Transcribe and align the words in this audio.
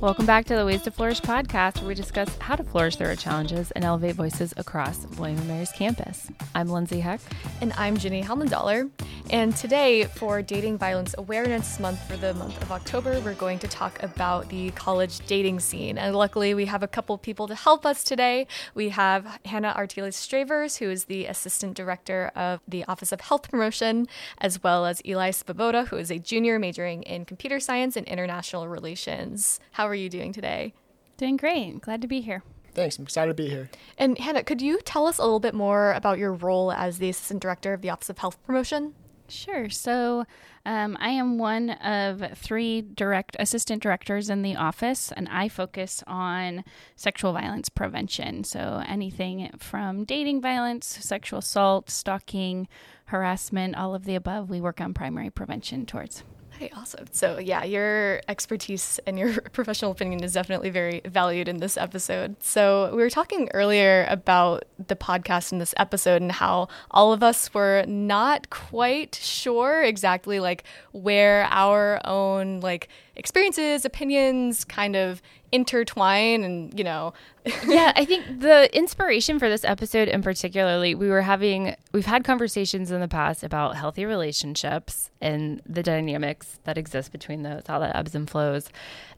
Welcome 0.00 0.26
back 0.26 0.44
to 0.44 0.54
the 0.54 0.64
Ways 0.64 0.82
to 0.82 0.92
Flourish 0.92 1.20
podcast, 1.20 1.78
where 1.78 1.88
we 1.88 1.94
discuss 1.96 2.28
how 2.38 2.54
to 2.54 2.62
flourish 2.62 2.94
through 2.94 3.08
our 3.08 3.16
challenges 3.16 3.72
and 3.72 3.84
elevate 3.84 4.14
voices 4.14 4.54
across 4.56 5.04
William 5.18 5.44
& 5.46 5.48
Mary's 5.48 5.72
campus. 5.72 6.30
I'm 6.54 6.68
Lindsay 6.68 7.00
Heck. 7.00 7.18
And 7.60 7.72
I'm 7.76 7.96
Ginny 7.96 8.22
Helmandaller. 8.22 8.88
And 9.30 9.54
today, 9.54 10.04
for 10.04 10.40
Dating 10.40 10.78
Violence 10.78 11.14
Awareness 11.18 11.78
Month 11.78 12.02
for 12.08 12.16
the 12.16 12.32
month 12.32 12.62
of 12.62 12.72
October, 12.72 13.20
we're 13.20 13.34
going 13.34 13.58
to 13.58 13.68
talk 13.68 14.02
about 14.02 14.48
the 14.48 14.70
college 14.70 15.20
dating 15.26 15.60
scene. 15.60 15.98
And 15.98 16.16
luckily, 16.16 16.54
we 16.54 16.64
have 16.64 16.82
a 16.82 16.88
couple 16.88 17.18
people 17.18 17.46
to 17.46 17.54
help 17.54 17.84
us 17.84 18.02
today. 18.02 18.46
We 18.74 18.88
have 18.88 19.38
Hannah 19.44 19.74
Artiles 19.76 20.16
Stravers, 20.16 20.78
who 20.78 20.90
is 20.90 21.04
the 21.04 21.26
Assistant 21.26 21.74
Director 21.74 22.32
of 22.34 22.60
the 22.66 22.84
Office 22.86 23.12
of 23.12 23.20
Health 23.20 23.50
Promotion, 23.50 24.08
as 24.38 24.62
well 24.62 24.86
as 24.86 25.02
Eli 25.04 25.30
Svoboda, 25.30 25.88
who 25.88 25.98
is 25.98 26.10
a 26.10 26.18
junior 26.18 26.58
majoring 26.58 27.02
in 27.02 27.26
computer 27.26 27.60
science 27.60 27.96
and 27.96 28.06
international 28.06 28.66
relations. 28.66 29.60
How 29.72 29.86
are 29.86 29.94
you 29.94 30.08
doing 30.08 30.32
today? 30.32 30.72
Doing 31.18 31.36
great. 31.36 31.82
Glad 31.82 32.00
to 32.00 32.08
be 32.08 32.22
here. 32.22 32.44
Thanks. 32.72 32.96
I'm 32.96 33.02
excited 33.02 33.36
to 33.36 33.42
be 33.42 33.50
here. 33.50 33.68
And 33.98 34.16
Hannah, 34.16 34.42
could 34.42 34.62
you 34.62 34.80
tell 34.86 35.06
us 35.06 35.18
a 35.18 35.22
little 35.22 35.38
bit 35.38 35.54
more 35.54 35.92
about 35.92 36.18
your 36.18 36.32
role 36.32 36.72
as 36.72 36.96
the 36.96 37.10
Assistant 37.10 37.42
Director 37.42 37.74
of 37.74 37.82
the 37.82 37.90
Office 37.90 38.08
of 38.08 38.16
Health 38.16 38.42
Promotion? 38.46 38.94
Sure. 39.28 39.68
So 39.68 40.24
um, 40.64 40.96
I 41.00 41.10
am 41.10 41.38
one 41.38 41.70
of 41.70 42.38
three 42.38 42.82
direct 42.82 43.36
assistant 43.38 43.82
directors 43.82 44.30
in 44.30 44.42
the 44.42 44.56
office, 44.56 45.12
and 45.12 45.28
I 45.28 45.48
focus 45.48 46.02
on 46.06 46.64
sexual 46.96 47.32
violence 47.32 47.68
prevention. 47.68 48.44
So 48.44 48.82
anything 48.86 49.50
from 49.58 50.04
dating 50.04 50.40
violence, 50.40 50.86
sexual 50.86 51.40
assault, 51.40 51.90
stalking, 51.90 52.68
harassment, 53.06 53.76
all 53.76 53.94
of 53.94 54.04
the 54.04 54.14
above, 54.14 54.50
we 54.50 54.60
work 54.60 54.80
on 54.80 54.94
primary 54.94 55.30
prevention 55.30 55.86
towards. 55.86 56.22
Okay, 56.58 56.72
awesome. 56.74 57.06
So, 57.12 57.38
yeah, 57.38 57.62
your 57.62 58.20
expertise 58.26 58.98
and 59.06 59.16
your 59.16 59.40
professional 59.52 59.92
opinion 59.92 60.24
is 60.24 60.32
definitely 60.32 60.70
very 60.70 61.02
valued 61.04 61.46
in 61.46 61.58
this 61.58 61.76
episode. 61.76 62.34
So, 62.42 62.90
we 62.90 63.00
were 63.00 63.10
talking 63.10 63.48
earlier 63.54 64.04
about 64.08 64.64
the 64.84 64.96
podcast 64.96 65.52
in 65.52 65.60
this 65.60 65.72
episode 65.76 66.20
and 66.20 66.32
how 66.32 66.66
all 66.90 67.12
of 67.12 67.22
us 67.22 67.54
were 67.54 67.84
not 67.86 68.50
quite 68.50 69.14
sure 69.14 69.84
exactly 69.84 70.40
like 70.40 70.64
where 70.90 71.46
our 71.48 72.00
own 72.04 72.58
like 72.58 72.88
experiences, 73.14 73.84
opinions 73.84 74.64
kind 74.64 74.96
of 74.96 75.22
intertwine 75.52 76.44
and, 76.44 76.76
you 76.78 76.84
know. 76.84 77.12
yeah, 77.66 77.92
I 77.96 78.04
think 78.04 78.40
the 78.40 78.74
inspiration 78.76 79.38
for 79.38 79.48
this 79.48 79.64
episode 79.64 80.08
in 80.08 80.22
particularly, 80.22 80.94
we 80.94 81.08
were 81.08 81.22
having, 81.22 81.74
we've 81.92 82.06
had 82.06 82.24
conversations 82.24 82.90
in 82.90 83.00
the 83.00 83.08
past 83.08 83.42
about 83.42 83.76
healthy 83.76 84.04
relationships 84.04 85.10
and 85.20 85.62
the 85.66 85.82
dynamics 85.82 86.60
that 86.64 86.76
exist 86.76 87.12
between 87.12 87.42
those, 87.42 87.62
how 87.66 87.78
that 87.78 87.96
ebbs 87.96 88.14
and 88.14 88.28
flows. 88.28 88.70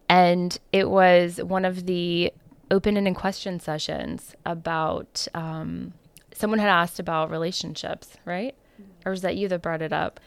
And 0.08 0.58
it 0.72 0.90
was 0.90 1.42
one 1.42 1.64
of 1.64 1.86
the 1.86 2.32
open 2.70 2.96
ended 2.96 3.16
question 3.16 3.58
sessions 3.60 4.34
about, 4.46 5.26
um, 5.34 5.92
someone 6.34 6.58
had 6.58 6.68
asked 6.68 6.98
about 6.98 7.30
relationships, 7.30 8.16
right? 8.24 8.54
Or 9.04 9.10
was 9.10 9.22
that 9.22 9.36
you 9.36 9.48
that 9.48 9.62
brought 9.62 9.82
it 9.82 9.92
up? 9.92 10.20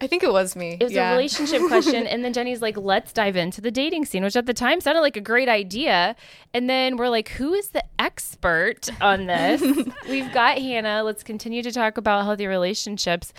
I 0.00 0.06
think 0.06 0.22
it 0.22 0.32
was 0.32 0.56
me. 0.56 0.76
It 0.80 0.84
was 0.84 0.92
yeah. 0.92 1.12
a 1.12 1.16
relationship 1.16 1.62
question. 1.68 2.06
And 2.06 2.24
then 2.24 2.32
Jenny's 2.32 2.60
like, 2.60 2.76
let's 2.76 3.12
dive 3.12 3.36
into 3.36 3.60
the 3.60 3.70
dating 3.70 4.04
scene, 4.04 4.22
which 4.22 4.36
at 4.36 4.46
the 4.46 4.54
time 4.54 4.80
sounded 4.80 5.00
like 5.00 5.16
a 5.16 5.20
great 5.20 5.48
idea. 5.48 6.16
And 6.52 6.68
then 6.68 6.96
we're 6.96 7.08
like, 7.08 7.28
who 7.30 7.54
is 7.54 7.68
the 7.70 7.84
expert 7.98 8.90
on 9.00 9.26
this? 9.26 9.60
We've 10.08 10.32
got 10.32 10.58
Hannah. 10.58 11.02
Let's 11.02 11.22
continue 11.22 11.62
to 11.62 11.72
talk 11.72 11.96
about 11.96 12.24
healthy 12.24 12.46
relationships. 12.46 13.32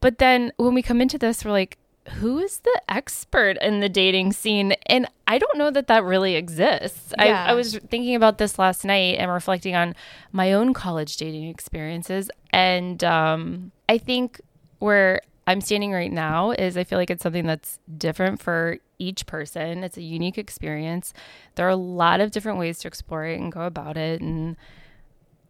But 0.00 0.18
then 0.18 0.52
when 0.56 0.74
we 0.74 0.82
come 0.82 1.00
into 1.00 1.18
this, 1.18 1.44
we're 1.44 1.52
like, 1.52 1.78
who 2.08 2.38
is 2.40 2.58
the 2.58 2.80
expert 2.88 3.56
in 3.58 3.80
the 3.80 3.88
dating 3.88 4.32
scene? 4.32 4.72
And 4.86 5.06
I 5.26 5.38
don't 5.38 5.56
know 5.56 5.70
that 5.70 5.86
that 5.86 6.04
really 6.04 6.34
exists. 6.34 7.14
Yeah. 7.16 7.46
I, 7.46 7.50
I 7.50 7.54
was 7.54 7.78
thinking 7.78 8.16
about 8.16 8.38
this 8.38 8.58
last 8.58 8.84
night 8.84 9.18
and 9.18 9.30
reflecting 9.30 9.76
on 9.76 9.94
my 10.32 10.52
own 10.52 10.74
college 10.74 11.16
dating 11.16 11.48
experiences. 11.48 12.28
And 12.52 13.02
um, 13.04 13.70
I 13.88 13.98
think 13.98 14.40
where 14.78 15.20
I'm 15.46 15.60
standing 15.60 15.92
right 15.92 16.12
now 16.12 16.52
is 16.52 16.76
I 16.76 16.84
feel 16.84 16.98
like 16.98 17.10
it's 17.10 17.22
something 17.22 17.46
that's 17.46 17.78
different 17.98 18.40
for 18.40 18.78
each 18.98 19.26
person. 19.26 19.82
It's 19.82 19.96
a 19.96 20.02
unique 20.02 20.38
experience. 20.38 21.12
There 21.56 21.66
are 21.66 21.70
a 21.70 21.76
lot 21.76 22.20
of 22.20 22.30
different 22.30 22.58
ways 22.58 22.78
to 22.80 22.88
explore 22.88 23.26
it 23.26 23.40
and 23.40 23.50
go 23.50 23.62
about 23.62 23.96
it. 23.96 24.20
And 24.20 24.56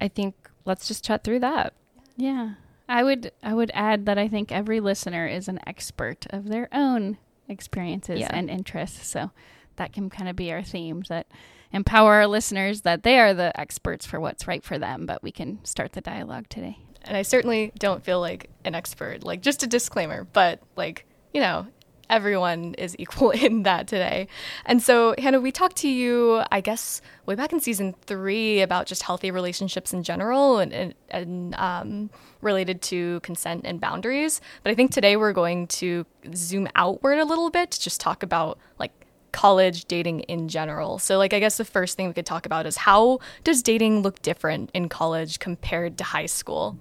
I 0.00 0.08
think 0.08 0.34
let's 0.64 0.88
just 0.88 1.04
chat 1.04 1.24
through 1.24 1.40
that. 1.40 1.74
Yeah. 2.16 2.54
I 2.88 3.02
would 3.02 3.32
I 3.42 3.54
would 3.54 3.70
add 3.74 4.06
that 4.06 4.18
I 4.18 4.28
think 4.28 4.50
every 4.50 4.80
listener 4.80 5.26
is 5.26 5.48
an 5.48 5.60
expert 5.66 6.26
of 6.30 6.48
their 6.48 6.68
own 6.72 7.18
experiences 7.48 8.20
yeah. 8.20 8.30
and 8.32 8.48
interests. 8.48 9.06
So 9.06 9.30
that 9.76 9.92
can 9.92 10.08
kind 10.08 10.28
of 10.28 10.36
be 10.36 10.52
our 10.52 10.62
theme 10.62 11.04
that 11.08 11.26
empower 11.70 12.14
our 12.14 12.26
listeners 12.26 12.82
that 12.82 13.02
they 13.02 13.18
are 13.18 13.34
the 13.34 13.58
experts 13.58 14.06
for 14.06 14.20
what's 14.20 14.46
right 14.46 14.62
for 14.62 14.78
them, 14.78 15.06
but 15.06 15.22
we 15.22 15.32
can 15.32 15.62
start 15.64 15.92
the 15.92 16.00
dialogue 16.00 16.48
today 16.48 16.78
and 17.04 17.16
I 17.16 17.22
certainly 17.22 17.72
don't 17.78 18.04
feel 18.04 18.20
like 18.20 18.50
an 18.64 18.74
expert. 18.74 19.24
Like 19.24 19.42
just 19.42 19.62
a 19.62 19.66
disclaimer, 19.66 20.26
but 20.32 20.60
like, 20.76 21.06
you 21.32 21.40
know, 21.40 21.66
everyone 22.12 22.74
is 22.74 22.94
equal 22.98 23.30
in 23.30 23.64
that 23.64 23.88
today. 23.88 24.28
And 24.66 24.80
so, 24.80 25.14
Hannah, 25.18 25.40
we 25.40 25.50
talked 25.50 25.76
to 25.76 25.88
you, 25.88 26.42
I 26.52 26.60
guess, 26.60 27.00
way 27.26 27.34
back 27.34 27.52
in 27.52 27.60
season 27.60 27.94
three 28.02 28.60
about 28.60 28.86
just 28.86 29.02
healthy 29.02 29.30
relationships 29.30 29.92
in 29.92 30.02
general 30.02 30.58
and, 30.58 30.72
and, 30.72 30.94
and 31.10 31.54
um, 31.56 32.10
related 32.40 32.82
to 32.82 33.20
consent 33.20 33.62
and 33.64 33.80
boundaries. 33.80 34.40
But 34.62 34.70
I 34.70 34.74
think 34.74 34.92
today 34.92 35.16
we're 35.16 35.32
going 35.32 35.66
to 35.68 36.06
zoom 36.34 36.68
outward 36.76 37.18
a 37.18 37.24
little 37.24 37.50
bit 37.50 37.72
to 37.72 37.80
just 37.80 38.00
talk 38.00 38.22
about 38.22 38.58
like 38.78 38.92
college 39.32 39.86
dating 39.86 40.20
in 40.20 40.48
general. 40.48 40.98
So 40.98 41.16
like 41.16 41.32
I 41.32 41.40
guess 41.40 41.56
the 41.56 41.64
first 41.64 41.96
thing 41.96 42.06
we 42.06 42.12
could 42.12 42.26
talk 42.26 42.44
about 42.44 42.66
is 42.66 42.76
how 42.76 43.18
does 43.44 43.62
dating 43.62 44.02
look 44.02 44.20
different 44.20 44.70
in 44.74 44.90
college 44.90 45.38
compared 45.38 45.96
to 45.98 46.04
high 46.04 46.26
school? 46.26 46.78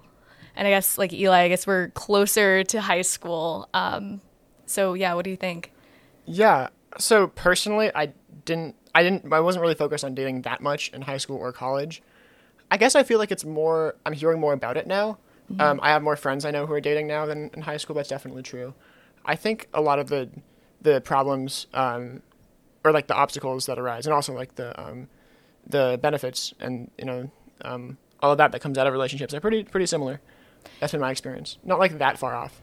And 0.55 0.67
I 0.67 0.71
guess 0.71 0.97
like 0.97 1.13
Eli, 1.13 1.41
I 1.41 1.47
guess 1.47 1.65
we're 1.65 1.89
closer 1.89 2.63
to 2.63 2.81
high 2.81 3.01
school. 3.01 3.69
Um, 3.73 4.21
so 4.65 4.93
yeah, 4.93 5.13
what 5.13 5.25
do 5.25 5.31
you 5.31 5.37
think? 5.37 5.71
Yeah. 6.25 6.69
So 6.97 7.27
personally, 7.27 7.91
I 7.93 8.13
didn't, 8.45 8.75
I 8.93 9.03
didn't, 9.03 9.31
I 9.31 9.39
wasn't 9.39 9.61
really 9.61 9.75
focused 9.75 10.03
on 10.03 10.13
dating 10.13 10.41
that 10.43 10.61
much 10.61 10.89
in 10.89 11.03
high 11.03 11.17
school 11.17 11.37
or 11.37 11.51
college. 11.51 12.01
I 12.69 12.77
guess 12.77 12.95
I 12.95 13.03
feel 13.03 13.19
like 13.19 13.31
it's 13.31 13.43
more. 13.43 13.95
I'm 14.05 14.13
hearing 14.13 14.39
more 14.39 14.53
about 14.53 14.77
it 14.77 14.87
now. 14.87 15.17
Mm-hmm. 15.51 15.61
Um, 15.61 15.79
I 15.83 15.89
have 15.89 16.01
more 16.01 16.15
friends 16.15 16.45
I 16.45 16.51
know 16.51 16.65
who 16.65 16.73
are 16.73 16.81
dating 16.81 17.07
now 17.07 17.25
than 17.25 17.49
in 17.53 17.61
high 17.61 17.77
school. 17.77 17.95
That's 17.95 18.07
definitely 18.09 18.43
true. 18.43 18.73
I 19.25 19.35
think 19.35 19.67
a 19.73 19.81
lot 19.81 19.99
of 19.99 20.07
the 20.07 20.29
the 20.81 21.01
problems 21.01 21.67
um, 21.73 22.21
or 22.83 22.91
like 22.91 23.07
the 23.07 23.13
obstacles 23.13 23.65
that 23.65 23.77
arise, 23.77 24.05
and 24.05 24.13
also 24.13 24.33
like 24.33 24.55
the 24.55 24.79
um, 24.81 25.09
the 25.67 25.99
benefits 26.01 26.53
and 26.59 26.89
you 26.97 27.05
know 27.05 27.31
um, 27.63 27.97
all 28.21 28.31
of 28.31 28.37
that 28.37 28.51
that 28.53 28.61
comes 28.61 28.77
out 28.77 28.87
of 28.87 28.93
relationships 28.93 29.33
are 29.33 29.41
pretty 29.41 29.63
pretty 29.63 29.85
similar. 29.85 30.21
That's 30.79 30.91
been 30.91 31.01
my 31.01 31.11
experience. 31.11 31.57
Not 31.63 31.79
like 31.79 31.97
that 31.99 32.17
far 32.17 32.35
off. 32.35 32.61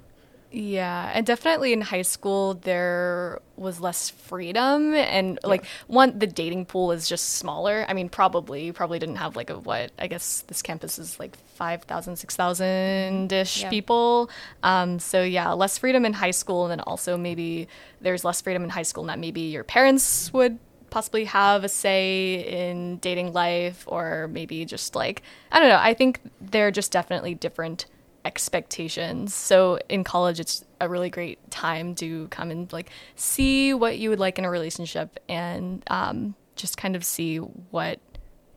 Yeah, 0.51 1.11
and 1.13 1.27
definitely 1.27 1.75
in 1.75 1.83
high 1.83 2.03
school 2.03 2.55
there 2.55 3.41
was 3.57 3.81
less 3.81 4.09
freedom 4.09 4.95
and 4.95 5.39
yeah. 5.43 5.49
like 5.49 5.67
one 5.89 6.19
the 6.19 6.27
dating 6.27 6.65
pool 6.65 6.91
is 6.91 7.07
just 7.07 7.35
smaller. 7.35 7.85
I 7.87 7.93
mean, 7.93 8.09
probably 8.09 8.65
you 8.65 8.73
probably 8.73 8.99
didn't 8.99 9.17
have 9.17 9.37
like 9.37 9.51
a 9.51 9.59
what 9.59 9.93
I 9.99 10.07
guess 10.07 10.45
this 10.47 10.63
campus 10.63 10.99
is 10.99 11.21
like 11.21 11.37
5,000 11.57 12.15
6,000ish 12.15 13.63
yeah. 13.63 13.69
people. 13.69 14.31
Um 14.63 14.99
so 14.99 15.23
yeah, 15.23 15.53
less 15.53 15.77
freedom 15.77 16.07
in 16.07 16.15
high 16.15 16.31
school 16.31 16.65
and 16.65 16.71
then 16.71 16.81
also 16.81 17.19
maybe 17.19 17.69
there's 18.01 18.25
less 18.25 18.41
freedom 18.41 18.65
in 18.65 18.71
high 18.71 18.83
school 18.83 19.03
and 19.03 19.11
that 19.11 19.19
maybe 19.19 19.43
your 19.43 19.65
parents 19.65 20.33
would 20.33 20.59
possibly 20.91 21.25
have 21.25 21.65
a 21.65 21.69
say 21.69 22.44
in 22.47 22.99
dating 22.99 23.32
life 23.32 23.84
or 23.87 24.28
maybe 24.28 24.65
just 24.65 24.94
like 24.94 25.22
I 25.53 25.60
don't 25.60 25.69
know. 25.69 25.81
I 25.81 25.94
think 25.94 26.21
they're 26.41 26.71
just 26.71 26.93
definitely 26.93 27.34
different 27.34 27.87
expectations. 28.25 29.34
So 29.34 29.78
in 29.88 30.04
college 30.04 30.41
it's 30.41 30.65
a 30.81 30.88
really 30.88 31.10
great 31.10 31.50
time 31.50 31.94
to 31.97 32.28
come 32.28 32.50
and 32.50 32.73
like 32.73 32.90
see 33.14 33.73
what 33.75 33.99
you 33.99 34.11
would 34.11 34.19
like 34.19 34.38
in 34.38 34.44
a 34.44 34.50
relationship 34.50 35.19
and 35.29 35.82
um, 35.88 36.35
just 36.56 36.76
kind 36.76 36.94
of 36.96 37.05
see 37.05 37.37
what 37.38 38.00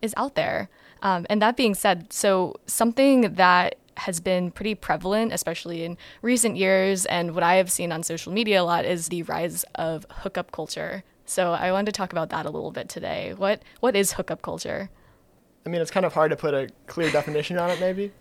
is 0.02 0.14
out 0.18 0.36
there. 0.36 0.70
Um, 1.04 1.26
and 1.30 1.42
that 1.42 1.58
being 1.58 1.74
said, 1.74 2.12
so 2.14 2.56
something 2.68 3.34
that 3.36 3.76
has 3.98 4.20
been 4.20 4.52
pretty 4.52 4.76
prevalent, 4.76 5.34
especially 5.34 5.84
in 5.84 5.98
recent 6.22 6.58
years, 6.58 7.06
and 7.06 7.34
what 7.34 7.44
I 7.44 7.56
have 7.56 7.72
seen 7.72 7.92
on 7.92 8.04
social 8.04 8.32
media 8.32 8.62
a 8.62 8.64
lot 8.64 8.86
is 8.86 9.10
the 9.10 9.24
rise 9.24 9.64
of 9.76 10.06
hookup 10.10 10.52
culture. 10.52 11.04
So 11.32 11.54
I 11.54 11.72
wanted 11.72 11.86
to 11.86 11.92
talk 11.94 12.12
about 12.12 12.30
that 12.32 12.46
a 12.46 12.50
little 12.50 12.72
bit 12.72 12.90
today. 12.90 13.34
What 13.34 13.64
what 13.80 13.96
is 13.96 14.12
hookup 14.12 14.42
culture? 14.42 14.90
I 15.66 15.70
mean, 15.70 15.80
it's 15.80 15.90
kind 15.90 16.06
of 16.06 16.14
hard 16.14 16.32
to 16.32 16.36
put 16.36 16.54
a 16.54 16.68
clear 16.88 17.10
definition 17.10 17.58
on 17.58 17.70
it, 17.70 17.80
maybe. 17.80 18.12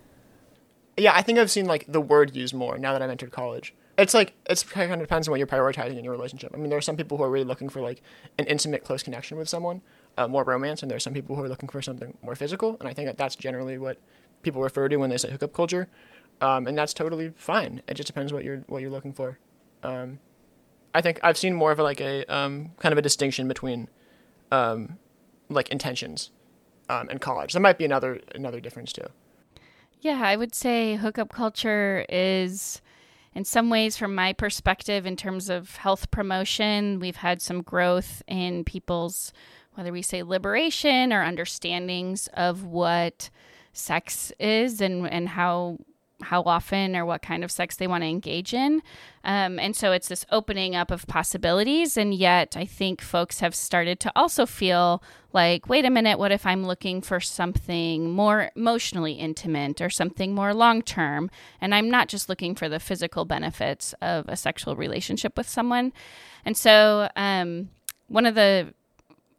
Yeah, 0.95 1.11
I 1.13 1.21
think 1.21 1.37
I've 1.37 1.51
seen 1.51 1.65
like 1.65 1.83
the 1.89 1.99
word 1.99 2.33
used 2.33 2.53
more 2.53 2.77
now 2.77 2.93
that 2.93 3.01
I've 3.01 3.09
entered 3.09 3.33
college. 3.33 3.73
It's 3.97 4.13
like 4.13 4.31
it's 4.49 4.63
kind 4.63 4.93
of 4.93 4.99
depends 4.99 5.27
on 5.27 5.31
what 5.33 5.39
you're 5.39 5.47
prioritizing 5.47 5.97
in 5.97 6.05
your 6.05 6.13
relationship. 6.13 6.51
I 6.53 6.57
mean, 6.57 6.69
there 6.69 6.77
are 6.77 6.81
some 6.89 6.95
people 6.95 7.17
who 7.17 7.23
are 7.23 7.29
really 7.29 7.43
looking 7.43 7.67
for 7.67 7.81
like 7.81 8.01
an 8.39 8.45
intimate, 8.45 8.85
close 8.85 9.03
connection 9.03 9.37
with 9.37 9.49
someone, 9.49 9.81
uh, 10.17 10.29
more 10.29 10.45
romance, 10.45 10.81
and 10.81 10.89
there 10.89 10.95
are 10.95 11.01
some 11.01 11.13
people 11.13 11.35
who 11.35 11.43
are 11.43 11.49
looking 11.49 11.67
for 11.67 11.81
something 11.81 12.17
more 12.23 12.35
physical. 12.35 12.77
And 12.79 12.87
I 12.87 12.93
think 12.93 13.09
that 13.09 13.17
that's 13.17 13.35
generally 13.35 13.77
what 13.77 13.97
people 14.41 14.61
refer 14.61 14.87
to 14.87 14.95
when 14.95 15.09
they 15.09 15.17
say 15.17 15.29
hookup 15.29 15.51
culture, 15.51 15.89
um, 16.39 16.65
and 16.65 16.77
that's 16.77 16.93
totally 16.93 17.33
fine. 17.35 17.81
It 17.89 17.95
just 17.95 18.07
depends 18.07 18.31
what 18.31 18.45
you're 18.45 18.63
what 18.67 18.81
you're 18.81 18.89
looking 18.89 19.11
for. 19.11 19.37
Um, 19.83 20.19
I 20.93 21.01
think 21.01 21.19
I've 21.23 21.37
seen 21.37 21.53
more 21.53 21.71
of 21.71 21.79
a, 21.79 21.83
like 21.83 22.01
a 22.01 22.25
um, 22.25 22.71
kind 22.79 22.91
of 22.91 22.97
a 22.97 23.01
distinction 23.01 23.47
between 23.47 23.87
um, 24.51 24.97
like 25.49 25.69
intentions 25.69 26.31
um, 26.89 27.09
in 27.09 27.19
college. 27.19 27.53
That 27.53 27.61
might 27.61 27.77
be 27.77 27.85
another 27.85 28.19
another 28.35 28.59
difference 28.59 28.91
too. 28.93 29.07
Yeah, 30.01 30.21
I 30.23 30.35
would 30.35 30.55
say 30.55 30.95
hookup 30.95 31.29
culture 31.29 32.05
is, 32.09 32.81
in 33.35 33.45
some 33.45 33.69
ways, 33.69 33.97
from 33.97 34.15
my 34.15 34.33
perspective, 34.33 35.05
in 35.05 35.15
terms 35.15 35.47
of 35.47 35.75
health 35.75 36.09
promotion, 36.09 36.99
we've 36.99 37.17
had 37.17 37.39
some 37.39 37.61
growth 37.61 38.23
in 38.27 38.63
people's, 38.63 39.31
whether 39.75 39.91
we 39.91 40.01
say 40.01 40.23
liberation 40.23 41.13
or 41.13 41.21
understandings 41.21 42.27
of 42.33 42.63
what 42.63 43.29
sex 43.73 44.33
is 44.39 44.81
and, 44.81 45.07
and 45.07 45.29
how 45.29 45.77
how 46.21 46.43
often 46.43 46.95
or 46.95 47.05
what 47.05 47.21
kind 47.21 47.43
of 47.43 47.51
sex 47.51 47.75
they 47.75 47.87
want 47.87 48.03
to 48.03 48.07
engage 48.09 48.53
in. 48.53 48.81
Um, 49.23 49.59
and 49.59 49.75
so 49.75 49.91
it's 49.91 50.07
this 50.07 50.25
opening 50.31 50.75
up 50.75 50.91
of 50.91 51.07
possibilities. 51.07 51.97
And 51.97 52.13
yet, 52.13 52.55
I 52.57 52.65
think 52.65 53.01
folks 53.01 53.39
have 53.39 53.53
started 53.53 53.99
to 54.01 54.11
also 54.15 54.45
feel 54.45 55.03
like, 55.33 55.67
wait 55.69 55.85
a 55.85 55.89
minute, 55.89 56.19
what 56.19 56.31
if 56.31 56.45
I'm 56.45 56.65
looking 56.65 57.01
for 57.01 57.19
something 57.19 58.11
more 58.11 58.51
emotionally 58.55 59.13
intimate 59.13 59.81
or 59.81 59.89
something 59.89 60.33
more 60.33 60.53
long 60.53 60.81
term? 60.81 61.29
And 61.59 61.75
I'm 61.75 61.89
not 61.89 62.07
just 62.07 62.29
looking 62.29 62.55
for 62.55 62.67
the 62.67 62.79
physical 62.79 63.25
benefits 63.25 63.93
of 64.01 64.27
a 64.27 64.35
sexual 64.35 64.75
relationship 64.75 65.37
with 65.37 65.47
someone. 65.47 65.93
And 66.45 66.57
so, 66.57 67.09
um, 67.15 67.69
one 68.07 68.25
of 68.25 68.35
the 68.35 68.73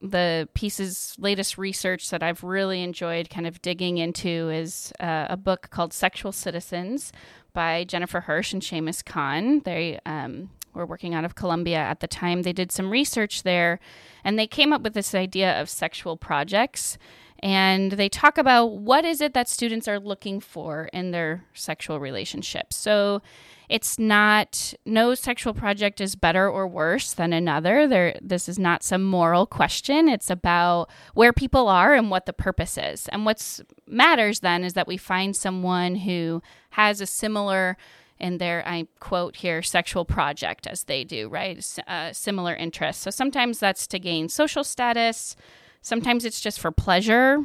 the 0.02 0.49
piece's 0.54 1.14
latest 1.19 1.56
research 1.56 2.10
that 2.10 2.22
I've 2.22 2.43
really 2.43 2.82
enjoyed 2.82 3.31
kind 3.31 3.46
of 3.46 3.62
digging 3.62 3.99
into 3.99 4.50
is 4.50 4.93
uh, 4.99 5.26
a 5.31 5.37
book 5.37 5.69
called 5.70 5.93
Sexual 5.93 6.32
Citizens 6.32 7.12
by 7.52 7.84
Jennifer 7.84 8.20
Hirsch 8.20 8.52
and 8.52 8.62
Shamus 8.62 9.04
Khan. 9.04 9.60
They 9.60 10.00
um, 10.04 10.50
were 10.75 10.87
working 10.87 11.14
out 11.14 11.25
of 11.25 11.37
Columbia 11.37 11.78
at 11.78 12.00
the 12.00 12.08
time. 12.08 12.43
They 12.43 12.52
did 12.52 12.72
some 12.72 12.90
research 12.90 13.44
there 13.44 13.78
and 14.25 14.38
they 14.38 14.46
came 14.49 14.72
up 14.72 14.82
with 14.82 14.94
this 14.94 15.14
idea 15.14 15.60
of 15.60 15.70
sexual 15.70 16.16
projects. 16.16 16.99
And 17.42 17.92
they 17.92 18.08
talk 18.08 18.38
about 18.38 18.66
what 18.78 19.04
is 19.04 19.20
it 19.20 19.34
that 19.34 19.48
students 19.48 19.88
are 19.88 19.98
looking 19.98 20.38
for 20.38 20.88
in 20.92 21.10
their 21.10 21.44
sexual 21.54 21.98
relationships. 21.98 22.76
So 22.76 23.20
it's 23.68 23.98
not 23.98 24.74
no 24.84 25.14
sexual 25.14 25.52
project 25.52 26.00
is 26.00 26.14
better 26.14 26.48
or 26.48 26.68
worse 26.68 27.14
than 27.14 27.32
another. 27.32 27.88
There 27.88 28.16
this 28.22 28.48
is 28.48 28.58
not 28.58 28.84
some 28.84 29.02
moral 29.02 29.46
question. 29.46 30.08
It's 30.08 30.30
about 30.30 30.88
where 31.14 31.32
people 31.32 31.68
are 31.68 31.94
and 31.94 32.10
what 32.10 32.26
the 32.26 32.32
purpose 32.32 32.78
is. 32.78 33.08
And 33.08 33.24
what's 33.24 33.60
matters 33.86 34.40
then 34.40 34.62
is 34.62 34.74
that 34.74 34.86
we 34.86 34.96
find 34.96 35.34
someone 35.34 35.96
who 35.96 36.42
has 36.70 37.00
a 37.00 37.06
similar 37.06 37.76
in 38.20 38.38
their 38.38 38.62
I 38.68 38.86
quote 39.00 39.36
here 39.36 39.62
sexual 39.62 40.04
project 40.04 40.66
as 40.68 40.84
they 40.84 41.02
do, 41.02 41.28
right? 41.28 41.64
Uh, 41.88 42.12
similar 42.12 42.54
interests. 42.54 43.02
So 43.02 43.10
sometimes 43.10 43.58
that's 43.58 43.86
to 43.88 43.98
gain 43.98 44.28
social 44.28 44.62
status. 44.62 45.34
Sometimes 45.82 46.25
it's 46.25 46.40
just 46.40 46.61
for 46.61 46.70
pleasure, 46.70 47.44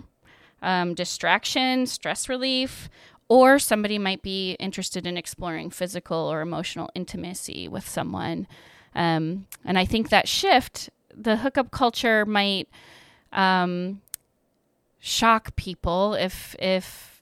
um, 0.61 0.93
distraction, 0.93 1.85
stress 1.85 2.29
relief, 2.29 2.89
or 3.27 3.59
somebody 3.59 3.97
might 3.97 4.21
be 4.21 4.53
interested 4.53 5.05
in 5.05 5.17
exploring 5.17 5.69
physical 5.69 6.17
or 6.17 6.41
emotional 6.41 6.89
intimacy 6.95 7.67
with 7.67 7.87
someone. 7.87 8.47
Um, 8.95 9.47
and 9.65 9.77
I 9.77 9.85
think 9.85 10.09
that 10.09 10.27
shift, 10.27 10.89
the 11.13 11.37
hookup 11.37 11.71
culture 11.71 12.25
might 12.25 12.69
um, 13.33 14.01
shock 14.99 15.55
people 15.55 16.13
if 16.13 16.55
if 16.59 17.21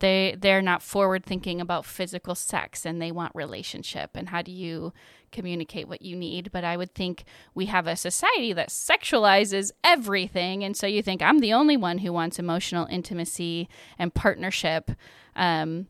they 0.00 0.36
they're 0.38 0.62
not 0.62 0.82
forward 0.82 1.24
thinking 1.24 1.60
about 1.60 1.84
physical 1.84 2.34
sex 2.34 2.84
and 2.84 3.00
they 3.00 3.12
want 3.12 3.34
relationship 3.34 4.10
and 4.14 4.28
how 4.30 4.42
do 4.42 4.50
you 4.52 4.92
communicate 5.34 5.88
what 5.88 6.00
you 6.00 6.16
need 6.16 6.50
but 6.52 6.64
i 6.64 6.76
would 6.76 6.94
think 6.94 7.24
we 7.54 7.66
have 7.66 7.86
a 7.86 7.96
society 7.96 8.52
that 8.52 8.68
sexualizes 8.68 9.70
everything. 9.82 10.64
And 10.64 10.76
so 10.76 10.86
you 10.86 11.02
think 11.02 11.20
i'm 11.22 11.40
the 11.40 11.52
only 11.52 11.76
one 11.76 11.98
who 11.98 12.12
wants 12.12 12.38
emotional 12.38 12.86
intimacy 12.86 13.68
and 13.98 14.14
partnership. 14.14 14.90
Um, 15.36 15.88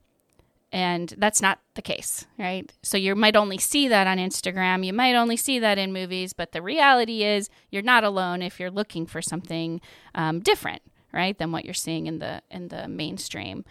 and 0.72 1.14
that's 1.18 1.40
not 1.40 1.60
the 1.74 1.82
case 1.82 2.26
right? 2.38 2.72
So 2.82 2.96
you 2.96 3.14
might 3.14 3.36
only 3.36 3.58
see 3.58 3.86
that 3.88 4.06
on 4.06 4.18
instagram. 4.18 4.84
You 4.84 4.92
might 4.92 5.14
only 5.14 5.36
see 5.36 5.58
that 5.58 5.78
in 5.78 5.92
movies 5.92 6.32
but 6.32 6.52
the 6.52 6.62
reality 6.62 7.22
is 7.22 7.50
you're 7.70 7.82
not 7.82 8.04
alone 8.04 8.42
if 8.42 8.58
you're 8.58 8.70
looking 8.70 9.06
for 9.06 9.22
something 9.22 9.80
um, 10.14 10.40
different 10.40 10.82
right 11.12 11.38
than 11.38 11.52
what 11.52 11.64
you're 11.64 11.74
seeing 11.74 12.06
in 12.06 12.18
the 12.18 12.42
in 12.50 12.68
the 12.68 12.88
mainstream. 12.88 13.64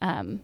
Um, 0.00 0.40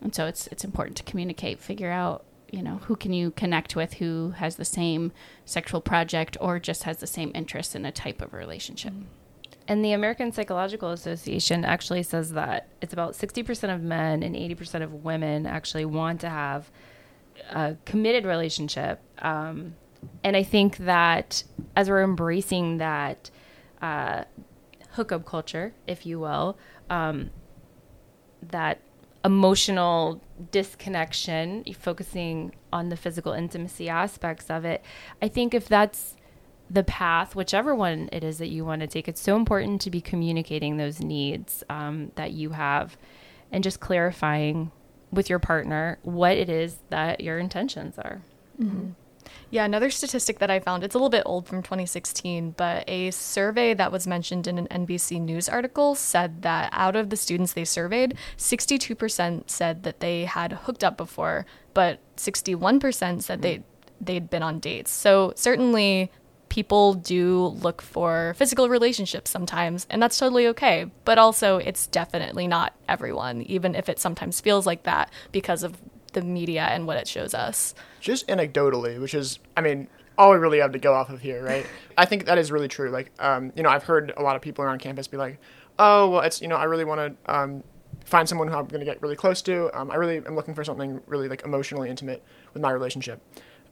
and 0.00 0.14
so 0.14 0.26
it's 0.26 0.46
it's 0.48 0.64
important 0.64 0.96
to 0.98 1.02
communicate, 1.02 1.60
figure 1.60 1.90
out 1.90 2.24
you 2.54 2.62
know 2.62 2.76
who 2.86 2.94
can 2.94 3.12
you 3.12 3.32
connect 3.32 3.74
with 3.74 3.94
who 3.94 4.30
has 4.36 4.56
the 4.56 4.64
same 4.64 5.12
sexual 5.44 5.80
project 5.80 6.36
or 6.40 6.60
just 6.60 6.84
has 6.84 6.98
the 6.98 7.06
same 7.06 7.32
interest 7.34 7.74
in 7.74 7.84
a 7.84 7.90
type 7.90 8.22
of 8.22 8.32
relationship. 8.32 8.92
And 9.66 9.84
the 9.84 9.92
American 9.92 10.30
Psychological 10.30 10.90
Association 10.90 11.64
actually 11.64 12.02
says 12.02 12.32
that 12.32 12.68
it's 12.80 12.92
about 12.92 13.14
60% 13.14 13.74
of 13.74 13.82
men 13.82 14.22
and 14.22 14.36
80% 14.36 14.82
of 14.82 15.04
women 15.04 15.46
actually 15.46 15.86
want 15.86 16.20
to 16.20 16.28
have 16.28 16.70
a 17.50 17.76
committed 17.86 18.26
relationship. 18.26 19.00
Um, 19.18 19.74
and 20.22 20.36
I 20.36 20.42
think 20.42 20.76
that 20.78 21.44
as 21.74 21.88
we're 21.88 22.04
embracing 22.04 22.76
that 22.76 23.30
uh, 23.80 24.24
hookup 24.90 25.24
culture, 25.24 25.72
if 25.86 26.04
you 26.04 26.20
will, 26.20 26.58
um, 26.90 27.30
that 28.42 28.80
emotional 29.24 30.20
disconnection, 30.50 31.64
focusing 31.78 32.54
on 32.72 32.90
the 32.90 32.96
physical 32.96 33.32
intimacy 33.32 33.88
aspects 33.88 34.50
of 34.50 34.64
it. 34.64 34.84
I 35.22 35.28
think 35.28 35.54
if 35.54 35.66
that's 35.66 36.16
the 36.70 36.84
path, 36.84 37.34
whichever 37.34 37.74
one 37.74 38.08
it 38.12 38.24
is 38.24 38.38
that 38.38 38.48
you 38.48 38.64
want 38.64 38.80
to 38.80 38.86
take, 38.86 39.08
it's 39.08 39.20
so 39.20 39.36
important 39.36 39.80
to 39.82 39.90
be 39.90 40.00
communicating 40.00 40.76
those 40.76 41.00
needs 41.00 41.64
um, 41.70 42.12
that 42.16 42.32
you 42.32 42.50
have 42.50 42.96
and 43.50 43.64
just 43.64 43.80
clarifying 43.80 44.70
with 45.10 45.30
your 45.30 45.38
partner 45.38 45.98
what 46.02 46.36
it 46.36 46.50
is 46.50 46.78
that 46.90 47.20
your 47.20 47.38
intentions 47.38 47.98
are. 47.98 48.20
Mm-hmm. 48.60 48.90
Yeah, 49.50 49.64
another 49.64 49.90
statistic 49.90 50.38
that 50.38 50.50
I 50.50 50.60
found, 50.60 50.84
it's 50.84 50.94
a 50.94 50.98
little 50.98 51.10
bit 51.10 51.22
old 51.26 51.46
from 51.46 51.62
2016, 51.62 52.52
but 52.56 52.84
a 52.88 53.10
survey 53.10 53.74
that 53.74 53.92
was 53.92 54.06
mentioned 54.06 54.46
in 54.46 54.58
an 54.58 54.86
NBC 54.86 55.20
News 55.20 55.48
article 55.48 55.94
said 55.94 56.42
that 56.42 56.70
out 56.72 56.96
of 56.96 57.10
the 57.10 57.16
students 57.16 57.52
they 57.52 57.64
surveyed, 57.64 58.16
62% 58.36 59.48
said 59.48 59.82
that 59.84 60.00
they 60.00 60.24
had 60.24 60.52
hooked 60.52 60.84
up 60.84 60.96
before, 60.96 61.46
but 61.72 62.00
61% 62.16 63.22
said 63.22 63.42
they 63.42 63.62
they'd 64.00 64.30
been 64.30 64.42
on 64.42 64.58
dates. 64.58 64.90
So 64.90 65.32
certainly 65.36 66.10
people 66.48 66.94
do 66.94 67.46
look 67.46 67.82
for 67.82 68.34
physical 68.36 68.68
relationships 68.68 69.30
sometimes, 69.30 69.86
and 69.90 70.02
that's 70.02 70.18
totally 70.18 70.46
okay. 70.48 70.86
But 71.04 71.18
also, 71.18 71.58
it's 71.58 71.86
definitely 71.86 72.46
not 72.46 72.74
everyone, 72.88 73.42
even 73.42 73.74
if 73.74 73.88
it 73.88 73.98
sometimes 73.98 74.40
feels 74.40 74.66
like 74.66 74.84
that 74.84 75.10
because 75.32 75.62
of 75.62 75.80
the 76.14 76.22
media 76.22 76.62
and 76.62 76.86
what 76.86 76.96
it 76.96 77.06
shows 77.06 77.34
us. 77.34 77.74
Just 78.00 78.26
anecdotally, 78.28 79.00
which 79.00 79.14
is, 79.14 79.38
I 79.56 79.60
mean, 79.60 79.88
all 80.16 80.30
we 80.30 80.36
really 80.36 80.58
have 80.58 80.72
to 80.72 80.78
go 80.78 80.94
off 80.94 81.10
of 81.10 81.20
here, 81.20 81.44
right? 81.44 81.66
I 81.98 82.04
think 82.04 82.26
that 82.26 82.38
is 82.38 82.50
really 82.50 82.68
true. 82.68 82.90
Like, 82.90 83.10
um, 83.18 83.52
you 83.56 83.62
know, 83.62 83.68
I've 83.68 83.84
heard 83.84 84.12
a 84.16 84.22
lot 84.22 84.36
of 84.36 84.42
people 84.42 84.64
around 84.64 84.78
campus 84.78 85.08
be 85.08 85.16
like, 85.16 85.38
"Oh, 85.78 86.10
well, 86.10 86.20
it's 86.20 86.40
you 86.40 86.48
know, 86.48 86.56
I 86.56 86.64
really 86.64 86.84
want 86.84 87.00
to 87.26 87.34
um, 87.34 87.64
find 88.04 88.28
someone 88.28 88.48
who 88.48 88.54
I'm 88.54 88.66
going 88.66 88.80
to 88.80 88.86
get 88.86 89.00
really 89.02 89.16
close 89.16 89.42
to. 89.42 89.70
Um, 89.78 89.90
I 89.90 89.96
really 89.96 90.18
am 90.18 90.34
looking 90.36 90.54
for 90.54 90.64
something 90.64 91.00
really 91.06 91.28
like 91.28 91.42
emotionally 91.44 91.90
intimate 91.90 92.22
with 92.52 92.62
my 92.62 92.70
relationship." 92.70 93.20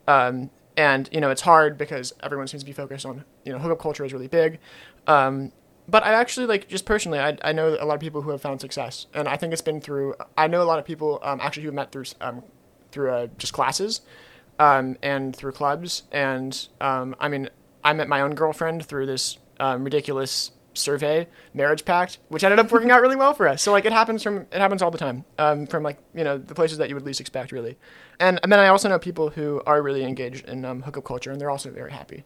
Um, 0.08 0.50
and 0.76 1.08
you 1.12 1.20
know, 1.20 1.30
it's 1.30 1.42
hard 1.42 1.78
because 1.78 2.12
everyone 2.22 2.48
seems 2.48 2.62
to 2.62 2.66
be 2.66 2.72
focused 2.72 3.06
on 3.06 3.24
you 3.44 3.52
know, 3.52 3.58
hookup 3.58 3.80
culture 3.80 4.04
is 4.04 4.12
really 4.12 4.28
big. 4.28 4.58
Um, 5.06 5.52
but 5.92 6.04
I 6.06 6.14
actually 6.14 6.46
like 6.46 6.68
just 6.68 6.86
personally, 6.86 7.20
I, 7.20 7.36
I 7.42 7.52
know 7.52 7.76
a 7.78 7.84
lot 7.84 7.94
of 7.94 8.00
people 8.00 8.22
who 8.22 8.30
have 8.30 8.40
found 8.40 8.62
success, 8.62 9.06
and 9.12 9.28
I 9.28 9.36
think 9.36 9.52
it's 9.52 9.62
been 9.62 9.80
through. 9.80 10.14
I 10.38 10.48
know 10.48 10.62
a 10.62 10.64
lot 10.64 10.78
of 10.78 10.86
people 10.86 11.20
um, 11.22 11.38
actually 11.40 11.64
who 11.64 11.72
met 11.72 11.92
through 11.92 12.06
um, 12.22 12.42
through 12.90 13.10
uh, 13.12 13.26
just 13.36 13.52
classes, 13.52 14.00
um, 14.58 14.96
and 15.02 15.36
through 15.36 15.52
clubs, 15.52 16.04
and 16.10 16.66
um, 16.80 17.14
I 17.20 17.28
mean, 17.28 17.50
I 17.84 17.92
met 17.92 18.08
my 18.08 18.22
own 18.22 18.34
girlfriend 18.34 18.86
through 18.86 19.04
this 19.04 19.36
um, 19.60 19.84
ridiculous 19.84 20.52
survey 20.72 21.28
marriage 21.52 21.84
pact, 21.84 22.16
which 22.28 22.42
ended 22.42 22.58
up 22.58 22.72
working 22.72 22.90
out 22.90 23.02
really 23.02 23.14
well 23.16 23.34
for 23.34 23.46
us. 23.46 23.60
So 23.60 23.70
like 23.70 23.84
it 23.84 23.92
happens 23.92 24.22
from 24.22 24.46
it 24.50 24.60
happens 24.60 24.80
all 24.80 24.90
the 24.90 24.96
time 24.96 25.26
um, 25.38 25.66
from 25.66 25.82
like 25.82 25.98
you 26.14 26.24
know 26.24 26.38
the 26.38 26.54
places 26.54 26.78
that 26.78 26.88
you 26.88 26.94
would 26.94 27.04
least 27.04 27.20
expect 27.20 27.52
really, 27.52 27.76
and 28.18 28.40
and 28.42 28.50
then 28.50 28.60
I 28.60 28.68
also 28.68 28.88
know 28.88 28.98
people 28.98 29.28
who 29.28 29.60
are 29.66 29.82
really 29.82 30.04
engaged 30.04 30.48
in 30.48 30.64
um 30.64 30.80
hookup 30.80 31.04
culture, 31.04 31.30
and 31.30 31.38
they're 31.38 31.50
also 31.50 31.70
very 31.70 31.92
happy. 31.92 32.24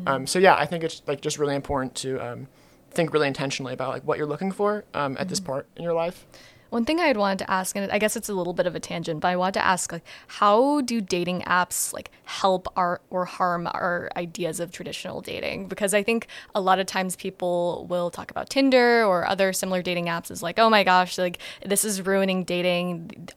Mm-hmm. 0.00 0.24
so 0.24 0.38
yeah, 0.38 0.56
I 0.56 0.64
think 0.64 0.82
it's 0.82 1.02
like 1.06 1.20
just 1.20 1.38
really 1.38 1.54
important 1.54 1.94
to 1.96 2.46
think 2.92 3.12
really 3.12 3.28
intentionally 3.28 3.72
about 3.72 3.90
like 3.90 4.04
what 4.04 4.18
you're 4.18 4.26
looking 4.26 4.52
for 4.52 4.84
um, 4.94 5.12
at 5.12 5.20
mm-hmm. 5.20 5.28
this 5.28 5.40
part 5.40 5.66
in 5.76 5.82
your 5.82 5.94
life. 5.94 6.26
One 6.72 6.86
thing 6.86 7.00
I 7.00 7.06
had 7.06 7.18
wanted 7.18 7.40
to 7.40 7.50
ask, 7.50 7.76
and 7.76 7.92
I 7.92 7.98
guess 7.98 8.16
it's 8.16 8.30
a 8.30 8.32
little 8.32 8.54
bit 8.54 8.66
of 8.66 8.74
a 8.74 8.80
tangent, 8.80 9.20
but 9.20 9.28
I 9.28 9.36
wanted 9.36 9.60
to 9.60 9.66
ask, 9.66 9.92
like, 9.92 10.04
how 10.26 10.80
do 10.80 11.02
dating 11.02 11.42
apps 11.42 11.92
like 11.92 12.10
help 12.24 12.66
our 12.78 13.02
or 13.10 13.26
harm 13.26 13.66
our 13.66 14.08
ideas 14.16 14.58
of 14.58 14.72
traditional 14.72 15.20
dating? 15.20 15.68
Because 15.68 15.92
I 15.92 16.02
think 16.02 16.28
a 16.54 16.62
lot 16.62 16.78
of 16.78 16.86
times 16.86 17.14
people 17.14 17.84
will 17.90 18.08
talk 18.08 18.30
about 18.30 18.48
Tinder 18.48 19.04
or 19.04 19.28
other 19.28 19.52
similar 19.52 19.82
dating 19.82 20.06
apps 20.06 20.30
as 20.30 20.42
like, 20.42 20.58
oh 20.58 20.70
my 20.70 20.82
gosh, 20.82 21.18
like 21.18 21.36
this 21.62 21.84
is 21.84 22.06
ruining 22.06 22.42
dating. 22.42 23.28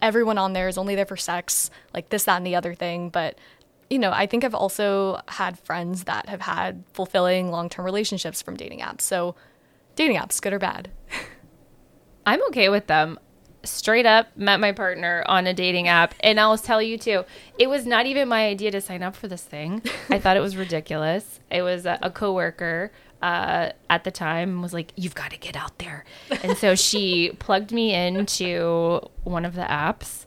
Everyone 0.00 0.38
on 0.38 0.52
there 0.52 0.68
is 0.68 0.78
only 0.78 0.94
there 0.94 1.04
for 1.04 1.16
sex, 1.16 1.72
like 1.94 2.10
this, 2.10 2.22
that, 2.22 2.36
and 2.36 2.46
the 2.46 2.54
other 2.54 2.74
thing. 2.74 3.08
But 3.08 3.36
you 3.90 3.98
know, 3.98 4.10
I 4.10 4.26
think 4.26 4.44
I've 4.44 4.54
also 4.54 5.20
had 5.28 5.58
friends 5.58 6.04
that 6.04 6.28
have 6.28 6.40
had 6.40 6.84
fulfilling 6.92 7.50
long 7.50 7.68
term 7.68 7.84
relationships 7.84 8.42
from 8.42 8.56
dating 8.56 8.80
apps. 8.80 9.02
So, 9.02 9.34
dating 9.96 10.16
apps, 10.16 10.40
good 10.40 10.52
or 10.52 10.58
bad? 10.58 10.90
I'm 12.26 12.42
okay 12.48 12.68
with 12.68 12.86
them. 12.86 13.18
Straight 13.62 14.04
up, 14.04 14.36
met 14.36 14.60
my 14.60 14.72
partner 14.72 15.24
on 15.26 15.46
a 15.46 15.54
dating 15.54 15.88
app, 15.88 16.14
and 16.20 16.38
I'll 16.38 16.58
tell 16.58 16.82
you 16.82 16.98
too, 16.98 17.24
it 17.58 17.68
was 17.68 17.86
not 17.86 18.04
even 18.04 18.28
my 18.28 18.46
idea 18.46 18.70
to 18.70 18.80
sign 18.80 19.02
up 19.02 19.16
for 19.16 19.26
this 19.26 19.42
thing. 19.42 19.82
I 20.10 20.18
thought 20.18 20.36
it 20.36 20.40
was 20.40 20.54
ridiculous. 20.56 21.40
It 21.50 21.62
was 21.62 21.86
a, 21.86 21.98
a 22.02 22.10
coworker 22.10 22.92
uh, 23.24 23.70
at 23.88 24.04
the 24.04 24.10
time 24.10 24.60
was 24.60 24.74
like, 24.74 24.92
"You've 24.96 25.14
got 25.14 25.30
to 25.30 25.38
get 25.38 25.56
out 25.56 25.78
there," 25.78 26.04
and 26.42 26.58
so 26.58 26.74
she 26.74 27.32
plugged 27.38 27.72
me 27.72 27.94
into 27.94 29.00
one 29.22 29.46
of 29.46 29.54
the 29.54 29.62
apps, 29.62 30.23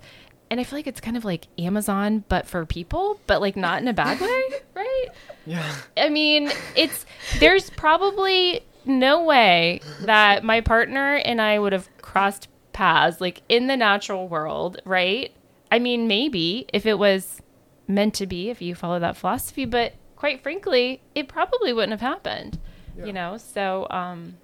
and 0.50 0.60
I 0.60 0.64
feel 0.64 0.80
like 0.80 0.88
it's 0.88 1.02
kind 1.02 1.18
of 1.18 1.26
like 1.26 1.48
Amazon, 1.58 2.24
but 2.30 2.48
for 2.48 2.66
people, 2.66 3.20
but 3.28 3.42
like 3.42 3.56
not 3.56 3.82
in 3.82 3.88
a 3.88 3.94
bad 3.94 4.20
way, 4.20 4.44
right? 4.76 5.06
Yeah. 5.46 5.76
I 5.96 6.10
mean, 6.10 6.52
it's 6.76 7.06
there's 7.40 7.70
probably 7.72 8.62
no 8.86 9.24
way 9.24 9.82
that 10.02 10.44
my 10.44 10.62
partner 10.62 11.16
and 11.16 11.42
I 11.42 11.60
would 11.60 11.74
have 11.74 11.90
crossed 12.02 12.48
paths 12.74 13.20
like 13.20 13.42
in 13.50 13.68
the 13.68 13.76
natural 13.78 14.28
world, 14.28 14.82
right? 14.86 15.32
I 15.72 15.80
mean, 15.80 16.08
maybe 16.08 16.66
if 16.74 16.86
it 16.86 16.98
was 16.98 17.42
meant 17.88 18.14
to 18.16 18.28
be, 18.28 18.50
if 18.50 18.62
you 18.62 18.76
follow 18.76 19.00
that 19.00 19.18
philosophy, 19.18 19.66
but 19.66 19.94
quite 20.16 20.42
frankly, 20.42 21.02
it 21.16 21.28
probably 21.28 21.74
wouldn't 21.74 21.92
have 21.92 22.02
happened. 22.02 22.60
You 23.06 23.14
know, 23.14 23.38
so 23.38 23.86
um 23.92 24.38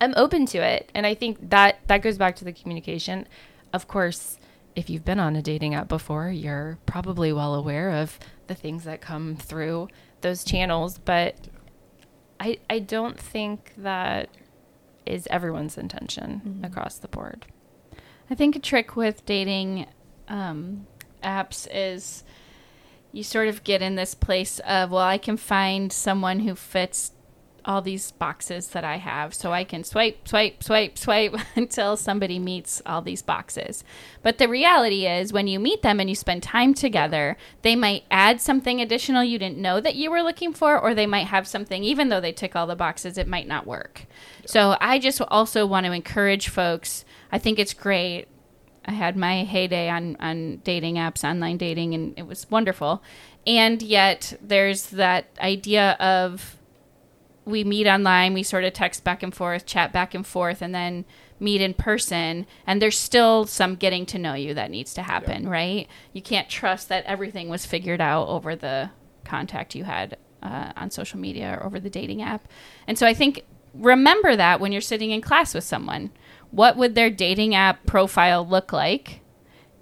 I'm 0.00 0.14
open 0.16 0.46
to 0.46 0.58
it, 0.58 0.90
and 0.94 1.06
I 1.06 1.14
think 1.14 1.50
that 1.50 1.78
that 1.86 2.02
goes 2.02 2.18
back 2.18 2.36
to 2.36 2.44
the 2.44 2.52
communication. 2.52 3.26
Of 3.72 3.88
course, 3.88 4.38
if 4.74 4.88
you've 4.88 5.04
been 5.04 5.20
on 5.20 5.36
a 5.36 5.42
dating 5.42 5.74
app 5.74 5.88
before, 5.88 6.30
you're 6.30 6.78
probably 6.86 7.32
well 7.32 7.54
aware 7.54 7.90
of 7.90 8.18
the 8.46 8.54
things 8.54 8.84
that 8.84 9.00
come 9.00 9.36
through 9.36 9.88
those 10.20 10.44
channels, 10.44 10.98
but 10.98 11.36
I 12.40 12.58
I 12.68 12.78
don't 12.78 13.18
think 13.18 13.72
that 13.76 14.30
is 15.04 15.26
everyone's 15.30 15.76
intention 15.76 16.60
across 16.64 16.98
the 16.98 17.08
board. 17.08 17.46
I 18.30 18.34
think 18.34 18.56
a 18.56 18.60
trick 18.60 18.96
with 18.96 19.26
dating 19.26 19.86
um, 20.28 20.86
apps 21.22 21.66
is 21.72 22.24
you 23.12 23.22
sort 23.22 23.48
of 23.48 23.62
get 23.64 23.82
in 23.82 23.94
this 23.94 24.14
place 24.14 24.58
of, 24.60 24.90
well, 24.90 25.02
I 25.02 25.18
can 25.18 25.36
find 25.36 25.92
someone 25.92 26.40
who 26.40 26.54
fits 26.54 27.12
all 27.64 27.82
these 27.82 28.10
boxes 28.12 28.68
that 28.68 28.84
I 28.84 28.96
have. 28.96 29.34
So 29.34 29.52
I 29.52 29.64
can 29.64 29.84
swipe, 29.84 30.26
swipe, 30.26 30.62
swipe, 30.62 30.98
swipe 30.98 31.34
until 31.56 31.96
somebody 31.96 32.38
meets 32.38 32.82
all 32.86 33.02
these 33.02 33.22
boxes. 33.22 33.84
But 34.22 34.38
the 34.38 34.48
reality 34.48 35.06
is, 35.06 35.32
when 35.32 35.46
you 35.46 35.58
meet 35.58 35.82
them 35.82 36.00
and 36.00 36.08
you 36.08 36.16
spend 36.16 36.42
time 36.42 36.74
together, 36.74 37.36
they 37.62 37.76
might 37.76 38.04
add 38.10 38.40
something 38.40 38.80
additional 38.80 39.24
you 39.24 39.38
didn't 39.38 39.58
know 39.58 39.80
that 39.80 39.94
you 39.94 40.10
were 40.10 40.22
looking 40.22 40.52
for, 40.52 40.78
or 40.78 40.94
they 40.94 41.06
might 41.06 41.26
have 41.26 41.46
something, 41.46 41.84
even 41.84 42.08
though 42.08 42.20
they 42.20 42.32
tick 42.32 42.56
all 42.56 42.66
the 42.66 42.76
boxes, 42.76 43.18
it 43.18 43.28
might 43.28 43.48
not 43.48 43.66
work. 43.66 44.06
So 44.46 44.76
I 44.80 44.98
just 44.98 45.20
also 45.28 45.66
want 45.66 45.86
to 45.86 45.92
encourage 45.92 46.48
folks. 46.48 47.04
I 47.30 47.38
think 47.38 47.58
it's 47.58 47.74
great. 47.74 48.26
I 48.84 48.92
had 48.92 49.16
my 49.16 49.44
heyday 49.44 49.88
on, 49.88 50.16
on 50.18 50.56
dating 50.64 50.96
apps, 50.96 51.28
online 51.28 51.56
dating, 51.56 51.94
and 51.94 52.14
it 52.16 52.26
was 52.26 52.50
wonderful. 52.50 53.02
And 53.46 53.80
yet, 53.82 54.38
there's 54.40 54.86
that 54.90 55.26
idea 55.40 55.92
of 56.00 56.56
we 57.44 57.64
meet 57.64 57.86
online, 57.86 58.34
we 58.34 58.42
sort 58.42 58.64
of 58.64 58.72
text 58.72 59.04
back 59.04 59.22
and 59.22 59.34
forth, 59.34 59.66
chat 59.66 59.92
back 59.92 60.14
and 60.14 60.26
forth, 60.26 60.62
and 60.62 60.74
then 60.74 61.04
meet 61.40 61.60
in 61.60 61.74
person. 61.74 62.46
And 62.66 62.80
there's 62.80 62.98
still 62.98 63.46
some 63.46 63.74
getting 63.74 64.06
to 64.06 64.18
know 64.18 64.34
you 64.34 64.54
that 64.54 64.70
needs 64.70 64.94
to 64.94 65.02
happen, 65.02 65.48
right? 65.48 65.88
You 66.12 66.22
can't 66.22 66.48
trust 66.48 66.88
that 66.88 67.04
everything 67.04 67.48
was 67.48 67.66
figured 67.66 68.00
out 68.00 68.28
over 68.28 68.54
the 68.54 68.90
contact 69.24 69.74
you 69.74 69.84
had 69.84 70.16
uh, 70.42 70.72
on 70.76 70.90
social 70.90 71.18
media 71.18 71.58
or 71.58 71.66
over 71.66 71.80
the 71.80 71.90
dating 71.90 72.22
app. 72.22 72.46
And 72.86 72.98
so 72.98 73.06
I 73.06 73.14
think 73.14 73.44
remember 73.74 74.36
that 74.36 74.60
when 74.60 74.72
you're 74.72 74.80
sitting 74.80 75.10
in 75.10 75.20
class 75.20 75.54
with 75.54 75.64
someone. 75.64 76.10
What 76.50 76.76
would 76.76 76.94
their 76.94 77.10
dating 77.10 77.54
app 77.54 77.86
profile 77.86 78.46
look 78.46 78.72
like? 78.72 79.20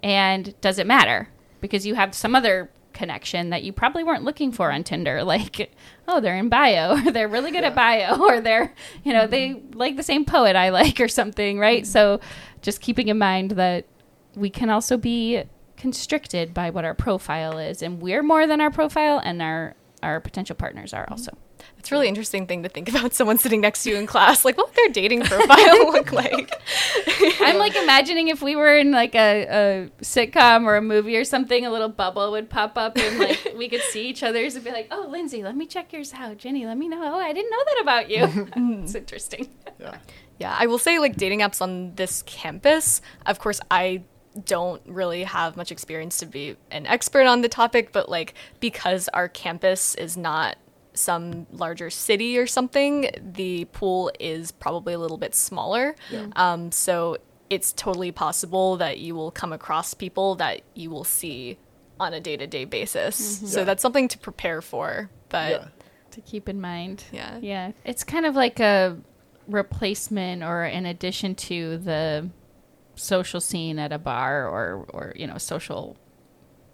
And 0.03 0.59
does 0.61 0.79
it 0.79 0.87
matter? 0.87 1.29
Because 1.61 1.85
you 1.85 1.97
have 1.97 2.15
some 2.15 2.35
other 2.35 2.71
connection 3.01 3.49
that 3.49 3.63
you 3.63 3.73
probably 3.73 4.05
weren't 4.05 4.25
looking 4.25 4.53
for 4.53 4.71
on 4.71 4.85
Tinder. 4.85 5.25
Like, 5.31 5.71
oh, 6.09 6.21
they're 6.21 6.37
in 6.37 6.49
bio, 6.49 6.97
or 7.07 7.13
they're 7.13 7.29
really 7.29 7.53
good 7.53 7.63
at 7.63 7.75
bio, 7.75 8.21
or 8.29 8.41
they're, 8.41 8.75
you 9.05 9.13
know, 9.13 9.29
they 9.29 9.63
like 9.75 9.97
the 9.97 10.03
same 10.03 10.25
poet 10.25 10.57
I 10.57 10.71
like, 10.71 11.01
or 11.01 11.07
something, 11.07 11.59
right? 11.59 11.85
Mm-hmm. 11.85 11.93
So 11.93 12.21
just 12.63 12.81
keeping 12.81 13.07
in 13.07 13.17
mind 13.17 13.53
that 13.53 13.87
we 14.35 14.51
can 14.51 14.69
also 14.69 14.97
be 14.97 15.45
constricted 15.77 16.53
by 16.53 16.71
what 16.71 16.85
our 16.85 16.95
profile 16.95 17.59
is, 17.59 17.81
and 17.81 18.03
we're 18.03 18.25
more 18.25 18.49
than 18.49 18.61
our 18.61 18.71
profile, 18.71 19.21
and 19.23 19.41
our 19.41 19.77
our 20.03 20.19
potential 20.21 20.57
partners 20.57 20.93
are 20.93 21.07
also. 21.11 21.31
It's 21.79 21.91
a 21.91 21.95
really 21.95 22.09
interesting 22.09 22.47
thing 22.47 22.63
to 22.63 22.69
think 22.69 22.89
about 22.89 23.15
someone 23.15 23.39
sitting 23.39 23.61
next 23.61 23.85
to 23.85 23.91
you 23.91 23.97
in 23.97 24.07
class. 24.07 24.45
Like, 24.45 24.57
what 24.57 24.69
would 24.69 24.77
their 24.77 24.89
dating 24.89 25.23
profile 25.23 25.93
look 25.93 26.13
like? 26.13 26.51
I'm 27.51 27.59
like 27.59 27.77
imagining 27.77 28.29
if 28.29 28.43
we 28.43 28.57
were 28.57 28.77
in 28.77 28.91
like 28.91 29.15
a, 29.15 29.47
a 29.49 29.91
sitcom 30.03 30.65
or 30.65 30.77
a 30.77 30.83
movie 30.83 31.17
or 31.17 31.25
something, 31.25 31.67
a 31.67 31.71
little 31.71 31.89
bubble 31.89 32.31
would 32.33 32.51
pop 32.51 32.77
up 32.77 32.97
and 32.97 33.19
like 33.19 33.55
we 33.57 33.69
could 33.69 33.83
see 33.83 34.07
each 34.07 34.23
other's 34.23 34.55
and 34.55 34.65
be 34.65 34.71
like, 34.71 34.89
"Oh, 34.91 35.07
Lindsay, 35.09 35.43
let 35.43 35.57
me 35.57 35.67
check 35.67 35.93
yours 35.93 36.13
out. 36.15 36.39
Jenny, 36.39 36.67
let 36.67 36.79
me 36.79 36.89
know. 36.89 37.01
Oh, 37.03 37.19
I 37.19 37.33
didn't 37.33 37.51
know 37.51 37.65
that 37.67 37.81
about 37.83 38.11
you." 38.11 38.49
it's 38.83 38.95
interesting. 38.95 39.49
Yeah. 39.79 39.97
Yeah, 40.39 40.57
I 40.59 40.67
will 40.67 40.79
say 40.79 40.99
like 40.99 41.17
dating 41.17 41.41
apps 41.41 41.61
on 41.61 41.95
this 41.97 42.23
campus. 42.23 43.03
Of 43.27 43.39
course, 43.39 43.61
I 43.71 44.05
don't 44.45 44.81
really 44.87 45.25
have 45.25 45.57
much 45.57 45.71
experience 45.73 46.19
to 46.19 46.27
be 46.27 46.57
an 46.71 46.87
expert 46.87 47.27
on 47.27 47.43
the 47.43 47.49
topic, 47.49 47.93
but 47.93 48.09
like 48.09 48.35
because 48.61 49.09
our 49.09 49.29
campus 49.29 49.95
is 49.97 50.17
not 50.17 50.57
some 50.93 51.47
larger 51.53 51.91
city 51.91 52.39
or 52.39 52.47
something, 52.47 53.11
the 53.21 53.65
pool 53.67 54.11
is 54.19 54.51
probably 54.51 54.95
a 54.95 54.99
little 54.99 55.19
bit 55.19 55.35
smaller. 55.35 55.95
Um, 56.37 56.73
so 56.73 57.19
it's 57.51 57.73
totally 57.73 58.13
possible 58.13 58.77
that 58.79 58.99
you 59.01 59.15
will 59.15 59.31
come 59.33 59.53
across 59.53 59.93
people 59.93 60.37
that 60.37 60.63
you 60.75 60.89
will 60.91 61.05
see 61.05 61.59
on 61.99 62.15
a 62.15 62.21
day 62.21 62.37
to 62.37 62.47
day 62.47 62.65
basis. 62.65 63.17
So 63.53 63.59
Yeah. 63.61 63.65
that's 63.65 63.83
something 63.83 64.09
to 64.09 64.19
prepare 64.19 64.63
for. 64.63 65.11
But 65.29 65.51
Yeah. 65.51 65.69
To 66.13 66.21
keep 66.23 66.49
in 66.49 66.61
mind. 66.61 67.05
Yeah. 67.13 67.39
Yeah. 67.41 67.73
It's 67.85 68.03
kind 68.05 68.25
of 68.27 68.35
like 68.35 68.59
a 68.61 68.97
replacement 69.49 70.43
or 70.43 70.65
in 70.65 70.87
addition 70.87 71.35
to 71.35 71.79
the 71.79 72.31
social 72.95 73.41
scene 73.41 73.79
at 73.79 73.93
a 73.93 73.99
bar 73.99 74.47
or 74.49 74.87
or 74.93 75.13
you 75.17 75.27
know, 75.27 75.39
social 75.39 75.97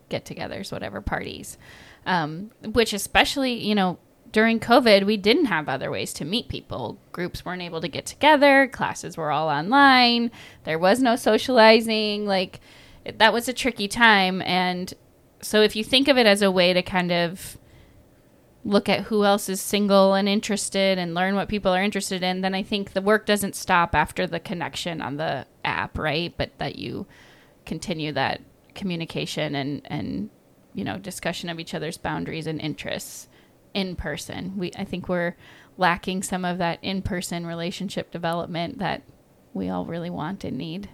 get-togethers, 0.09 0.71
whatever 0.71 1.01
parties. 1.01 1.59
Um, 2.07 2.51
which 2.65 2.93
especially, 2.93 3.55
you 3.67 3.75
know, 3.75 3.99
during 4.37 4.61
COVID, 4.61 5.07
we 5.07 5.17
didn't 5.17 5.47
have 5.47 5.67
other 5.67 5.91
ways 5.91 6.13
to 6.13 6.23
meet 6.23 6.47
people. 6.47 6.99
Groups 7.11 7.43
weren't 7.43 7.63
able 7.63 7.81
to 7.81 7.89
get 7.89 8.05
together. 8.05 8.69
Classes 8.71 9.17
were 9.17 9.31
all 9.31 9.49
online. 9.49 10.31
There 10.65 10.79
was 10.79 11.01
no 11.01 11.17
socializing. 11.17 12.27
Like, 12.27 12.61
it, 13.07 13.19
that 13.19 13.33
was 13.33 13.49
a 13.49 13.55
tricky 13.55 13.89
time. 13.89 14.43
And 14.43 14.93
so, 15.41 15.63
if 15.63 15.75
you 15.75 15.83
think 15.83 16.07
of 16.07 16.19
it 16.19 16.27
as 16.27 16.43
a 16.43 16.51
way 16.51 16.75
to 16.75 16.83
kind 16.83 17.13
of 17.13 17.57
look 18.63 18.91
at 18.91 19.05
who 19.05 19.25
else 19.25 19.49
is 19.49 19.63
single 19.63 20.13
and 20.13 20.29
interested 20.29 20.99
and 20.99 21.15
learn 21.15 21.35
what 21.35 21.49
people 21.49 21.73
are 21.73 21.83
interested 21.83 22.23
in, 22.23 22.43
then 22.43 22.55
I 22.55 22.63
think 22.63 22.93
the 22.93 23.01
work 23.01 23.25
doesn't 23.25 23.57
stop 23.57 23.95
after 23.95 24.27
the 24.27 24.39
connection 24.39 25.01
on 25.01 25.17
the 25.17 25.47
app, 25.65 25.97
right? 25.97 26.35
But 26.37 26.59
that 26.59 26.77
you 26.77 27.07
continue 27.65 28.13
that 28.13 28.43
communication 28.75 29.55
and, 29.55 29.81
and 29.87 30.29
you 30.75 30.85
know, 30.85 30.99
discussion 30.99 31.49
of 31.49 31.59
each 31.59 31.73
other's 31.73 31.97
boundaries 31.97 32.47
and 32.47 32.61
interests 32.61 33.29
in 33.77 33.95
person. 33.95 34.57
We 34.57 34.73
I 34.77 34.85
think 34.85 35.09
we're 35.09 35.37
lacking 35.77 36.23
some 36.23 36.45
of 36.45 36.59
that 36.59 36.79
in 36.83 37.03
person 37.03 37.47
relationship 37.47 38.11
development 38.11 38.79
that 38.79 39.03
we 39.53 39.69
all 39.69 39.85
really 39.85 40.11
want 40.11 40.43
and 40.43 40.57
need. 40.57 40.89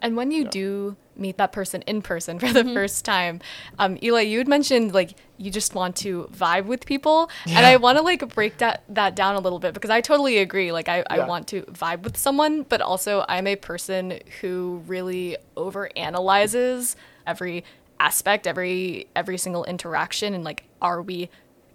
And 0.00 0.16
when 0.16 0.30
you 0.30 0.44
do 0.50 0.96
meet 1.16 1.36
that 1.38 1.50
person 1.52 1.82
in 1.82 2.02
person 2.02 2.38
for 2.38 2.52
the 2.52 2.64
first 2.64 3.04
time, 3.04 3.40
um, 3.78 3.98
Eli, 4.02 4.22
you 4.22 4.38
had 4.38 4.48
mentioned 4.48 4.94
like 4.94 5.14
you 5.36 5.50
just 5.50 5.74
want 5.74 5.96
to 5.96 6.28
vibe 6.32 6.66
with 6.66 6.86
people, 6.86 7.30
and 7.46 7.66
I 7.66 7.76
want 7.76 7.98
to 7.98 8.02
like 8.02 8.32
break 8.34 8.58
that 8.58 8.84
that 8.88 9.16
down 9.16 9.34
a 9.34 9.40
little 9.40 9.58
bit 9.58 9.74
because 9.74 9.90
I 9.90 10.00
totally 10.00 10.38
agree. 10.38 10.70
Like 10.72 10.88
I, 10.88 11.04
I 11.10 11.26
want 11.26 11.48
to 11.48 11.62
vibe 11.62 12.02
with 12.02 12.16
someone, 12.16 12.62
but 12.62 12.80
also 12.80 13.24
I'm 13.28 13.46
a 13.48 13.56
person 13.56 14.20
who 14.40 14.82
really 14.86 15.36
over 15.56 15.90
analyzes 15.96 16.96
every 17.26 17.64
aspect, 18.00 18.46
every 18.46 19.08
every 19.16 19.38
single 19.38 19.64
interaction, 19.64 20.34
and 20.34 20.44
like 20.44 20.64
are 20.80 21.02
we 21.02 21.28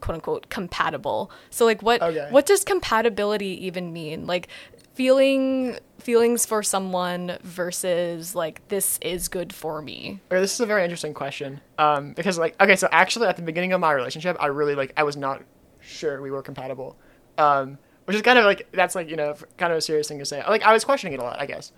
quote 0.04 0.16
unquote 0.16 0.50
compatible? 0.50 1.32
So 1.50 1.64
like 1.66 1.82
what 1.82 2.02
Okay. 2.02 2.28
what 2.30 2.46
does 2.46 2.64
compatibility 2.64 3.66
even 3.66 3.94
mean? 3.94 4.28
Like 4.28 4.48
feeling 4.94 5.78
feelings 6.00 6.46
for 6.46 6.62
someone 6.62 7.38
versus 7.44 8.36
like 8.36 8.68
this 8.68 9.00
is 9.02 9.28
good 9.30 9.54
for 9.54 9.82
me. 9.82 10.20
Okay, 10.32 10.42
this 10.42 10.54
is 10.54 10.60
a 10.60 10.66
very 10.66 10.84
interesting 10.84 11.14
question. 11.14 11.62
Um, 11.80 12.12
because 12.14 12.38
like, 12.38 12.62
okay, 12.62 12.76
so 12.76 12.88
actually 12.92 13.28
at 13.28 13.38
the 13.38 13.42
beginning 13.42 13.72
of 13.74 13.80
my 13.80 13.92
relationship, 13.94 14.36
I 14.40 14.48
really 14.48 14.76
like, 14.76 14.94
I 14.98 15.04
was 15.04 15.16
not 15.16 15.42
sure 15.80 16.22
we 16.22 16.30
were 16.30 16.42
compatible. 16.42 16.98
Um, 17.38 17.78
which 18.06 18.16
is 18.18 18.22
kind 18.22 18.38
of 18.38 18.44
like, 18.44 18.68
that's 18.74 18.96
like, 18.96 19.10
you 19.10 19.16
know, 19.16 19.34
kind 19.58 19.72
of 19.72 19.78
a 19.78 19.82
serious 19.82 20.10
thing 20.10 20.20
to 20.20 20.26
say. 20.26 20.44
Like, 20.48 20.62
I 20.64 20.74
was 20.74 20.84
questioning 20.84 21.14
it 21.14 21.22
a 21.22 21.24
lot, 21.24 21.40
I 21.40 21.46
guess. 21.46 21.72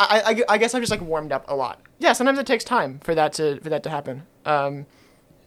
I, 0.00 0.42
I, 0.48 0.54
I 0.54 0.58
guess 0.58 0.74
I've 0.74 0.80
just 0.80 0.90
like 0.90 1.02
warmed 1.02 1.30
up 1.30 1.44
a 1.46 1.54
lot. 1.54 1.82
Yeah, 1.98 2.14
sometimes 2.14 2.38
it 2.38 2.46
takes 2.46 2.64
time 2.64 3.00
for 3.04 3.14
that 3.14 3.34
to, 3.34 3.60
for 3.60 3.68
that 3.68 3.82
to 3.82 3.90
happen. 3.90 4.22
Um, 4.46 4.86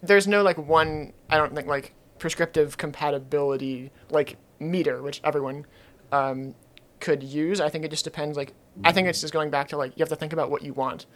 there's 0.04 0.28
no 0.28 0.44
like 0.44 0.60
one 0.60 1.13
I 1.30 1.38
don't 1.38 1.56
think 1.56 1.68
like 1.68 1.94
prescriptive 2.22 2.78
compatibility 2.78 3.92
like 4.12 4.38
meter 4.60 5.01
which 5.01 5.20
everyone 5.24 5.66
um, 6.12 6.54
could 7.00 7.24
use. 7.24 7.60
I 7.60 7.68
think 7.68 7.84
it 7.84 7.90
just 7.90 8.06
depends. 8.06 8.38
Like 8.38 8.54
I 8.86 8.94
think 8.94 9.08
it's 9.08 9.20
just 9.20 9.34
going 9.34 9.50
back 9.50 9.68
to 9.70 9.78
like 9.78 9.98
you 9.98 10.01
have 10.01 10.10
to 10.10 10.16
think 10.16 10.32
about 10.32 10.50
what 10.50 10.62
you 10.62 10.72
want, 10.72 11.08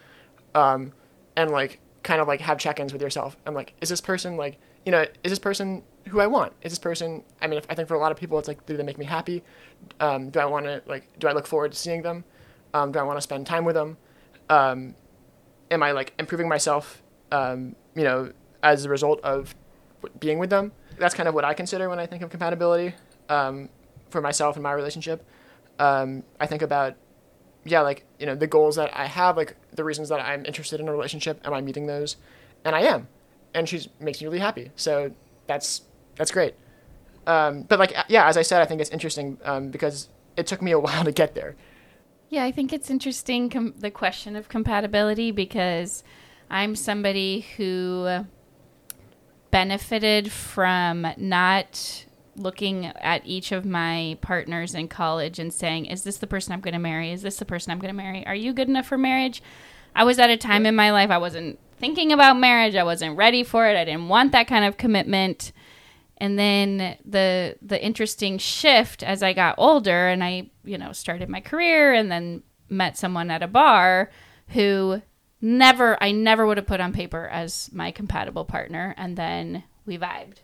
um, 0.56 0.92
and 1.38 1.52
like 1.52 1.80
kind 2.04 2.20
of 2.20 2.28
like 2.28 2.42
have 2.42 2.58
check-ins 2.58 2.92
with 2.92 3.02
yourself. 3.02 3.38
And 3.46 3.56
like, 3.56 3.74
is 3.82 3.90
this 3.90 4.02
person 4.02 4.36
like 4.36 4.58
you 4.86 4.92
know 4.92 5.06
is 5.24 5.32
this 5.32 5.40
person 5.40 5.84
who 6.08 6.20
I 6.20 6.28
want? 6.28 6.54
Is 6.64 6.72
this 6.72 6.80
person? 6.80 7.24
I 7.42 7.48
mean, 7.48 7.60
if, 7.60 7.66
I 7.70 7.76
think 7.76 7.88
for 7.88 7.94
a 7.94 8.00
lot 8.00 8.12
of 8.12 8.18
people 8.18 8.40
it's 8.40 8.48
like 8.48 8.66
do 8.66 8.76
they 8.76 8.84
make 8.84 8.98
me 8.98 9.06
happy? 9.06 9.44
Um, 10.00 10.32
do 10.32 10.40
I 10.40 10.46
want 10.46 10.66
to 10.66 10.82
like 10.88 11.08
do 11.20 11.28
I 11.28 11.34
look 11.34 11.46
forward 11.46 11.72
to 11.72 11.78
seeing 11.78 12.02
them? 12.02 12.26
Um, 12.74 12.92
do 12.92 13.00
I 13.00 13.04
want 13.04 13.18
to 13.18 13.22
spend 13.22 13.46
time 13.46 13.64
with 13.64 13.76
them? 13.76 13.98
Um, 14.50 14.96
am 15.70 15.84
I 15.84 15.92
like 15.92 16.14
improving 16.18 16.50
myself? 16.50 17.04
Um, 17.32 17.76
you 17.96 18.04
know, 18.04 18.32
as 18.64 18.86
a 18.86 18.90
result 18.90 19.22
of 19.22 19.56
being 20.20 20.40
with 20.40 20.50
them. 20.50 20.72
That's 20.98 21.14
kind 21.14 21.28
of 21.28 21.36
what 21.36 21.46
I 21.46 21.54
consider 21.54 21.90
when 21.90 22.00
I 22.00 22.06
think 22.06 22.22
of 22.24 22.30
compatibility 22.30 22.96
um, 23.30 23.70
for 24.10 24.22
myself 24.22 24.56
and 24.56 24.64
my 24.64 24.72
relationship. 24.72 25.26
Um, 25.80 26.24
I 26.40 26.48
think 26.48 26.62
about, 26.62 26.96
yeah, 27.66 27.82
like, 27.82 28.06
you 28.20 28.26
know, 28.26 28.36
the 28.36 28.48
goals 28.48 28.76
that 28.78 28.96
I 28.96 29.06
have, 29.06 29.38
like 29.38 29.56
the 29.74 29.84
reasons 29.84 30.10
that 30.10 30.20
I'm 30.20 30.46
interested 30.46 30.80
in 30.80 30.88
a 30.88 30.92
relationship. 30.92 31.42
Am 31.46 31.54
I 31.54 31.62
meeting 31.62 31.88
those? 31.88 32.18
And 32.64 32.76
I 32.76 32.82
am. 32.82 33.08
And 33.54 33.68
she 33.68 33.90
makes 34.00 34.22
me 34.22 34.28
really 34.28 34.40
happy. 34.40 34.72
So 34.76 35.12
that's, 35.48 35.82
that's 36.16 36.32
great. 36.32 36.56
Um, 37.28 37.64
but 37.64 37.80
like, 37.80 37.94
yeah, 38.08 38.28
as 38.28 38.38
I 38.38 38.42
said, 38.42 38.62
I 38.62 38.66
think 38.66 38.82
it's 38.82 38.90
interesting 38.90 39.38
um, 39.44 39.70
because 39.70 40.10
it 40.38 40.48
took 40.48 40.62
me 40.62 40.72
a 40.72 40.80
while 40.86 41.04
to 41.04 41.12
get 41.12 41.36
there. 41.36 41.56
Yeah, 42.30 42.44
I 42.44 42.52
think 42.52 42.74
it's 42.74 42.90
interesting 42.90 43.50
com- 43.50 43.76
the 43.78 43.92
question 43.92 44.36
of 44.36 44.50
compatibility 44.50 45.32
because 45.32 46.04
I'm 46.50 46.76
somebody 46.76 47.46
who 47.58 48.26
benefited 49.56 50.34
from 50.34 51.08
not 51.16 52.04
looking 52.36 52.88
at 52.88 53.22
each 53.26 53.54
of 53.54 53.64
my 53.64 54.18
partners 54.20 54.76
in 54.76 54.86
college 54.86 55.40
and 55.40 55.54
saying, 55.54 55.86
is 55.86 56.04
this 56.04 56.18
the 56.18 56.28
person 56.28 56.52
I'm 56.52 56.60
going 56.60 56.74
to 56.74 56.80
marry? 56.80 57.14
Is 57.14 57.22
this 57.22 57.38
the 57.38 57.46
person 57.46 57.72
I'm 57.72 57.80
going 57.80 57.94
to 57.94 57.96
marry? 57.96 58.28
Are 58.28 58.36
you 58.36 58.52
good 58.52 58.68
enough 58.68 58.86
for 58.86 58.98
marriage? 58.98 59.42
I 59.96 60.04
was 60.04 60.20
at 60.20 60.30
a 60.30 60.36
time 60.36 60.66
in 60.66 60.76
my 60.76 60.92
life 60.92 61.10
I 61.10 61.20
wasn't 61.20 61.58
thinking 61.80 62.12
about 62.12 62.38
marriage. 62.38 62.76
I 62.76 62.84
wasn't 62.84 63.16
ready 63.16 63.46
for 63.46 63.66
it. 63.66 63.78
I 63.78 63.86
didn't 63.86 64.10
want 64.10 64.34
that 64.34 64.48
kind 64.48 64.66
of 64.66 64.76
commitment. 64.76 65.54
And 66.18 66.38
then 66.38 66.98
the 67.06 67.56
the 67.62 67.82
interesting 67.82 68.38
shift 68.38 69.04
as 69.04 69.24
I 69.24 69.32
got 69.32 69.56
older 69.58 70.10
and 70.10 70.22
I, 70.22 70.50
you 70.66 70.78
know, 70.78 70.92
started 70.92 71.30
my 71.30 71.40
career 71.40 71.94
and 71.94 72.12
then 72.12 72.44
met 72.68 72.98
someone 72.98 73.32
at 73.32 73.42
a 73.42 73.48
bar 73.48 74.12
who 74.50 75.02
never 75.46 76.02
I 76.02 76.12
never 76.12 76.46
would 76.46 76.58
have 76.58 76.66
put 76.66 76.82
on 76.82 76.92
paper 76.92 77.28
as 77.28 77.70
my 77.72 77.92
compatible 77.92 78.46
partner 78.46 78.96
and 78.98 79.16
then 79.16 79.64
we 79.86 79.98
vibed. 79.98 80.38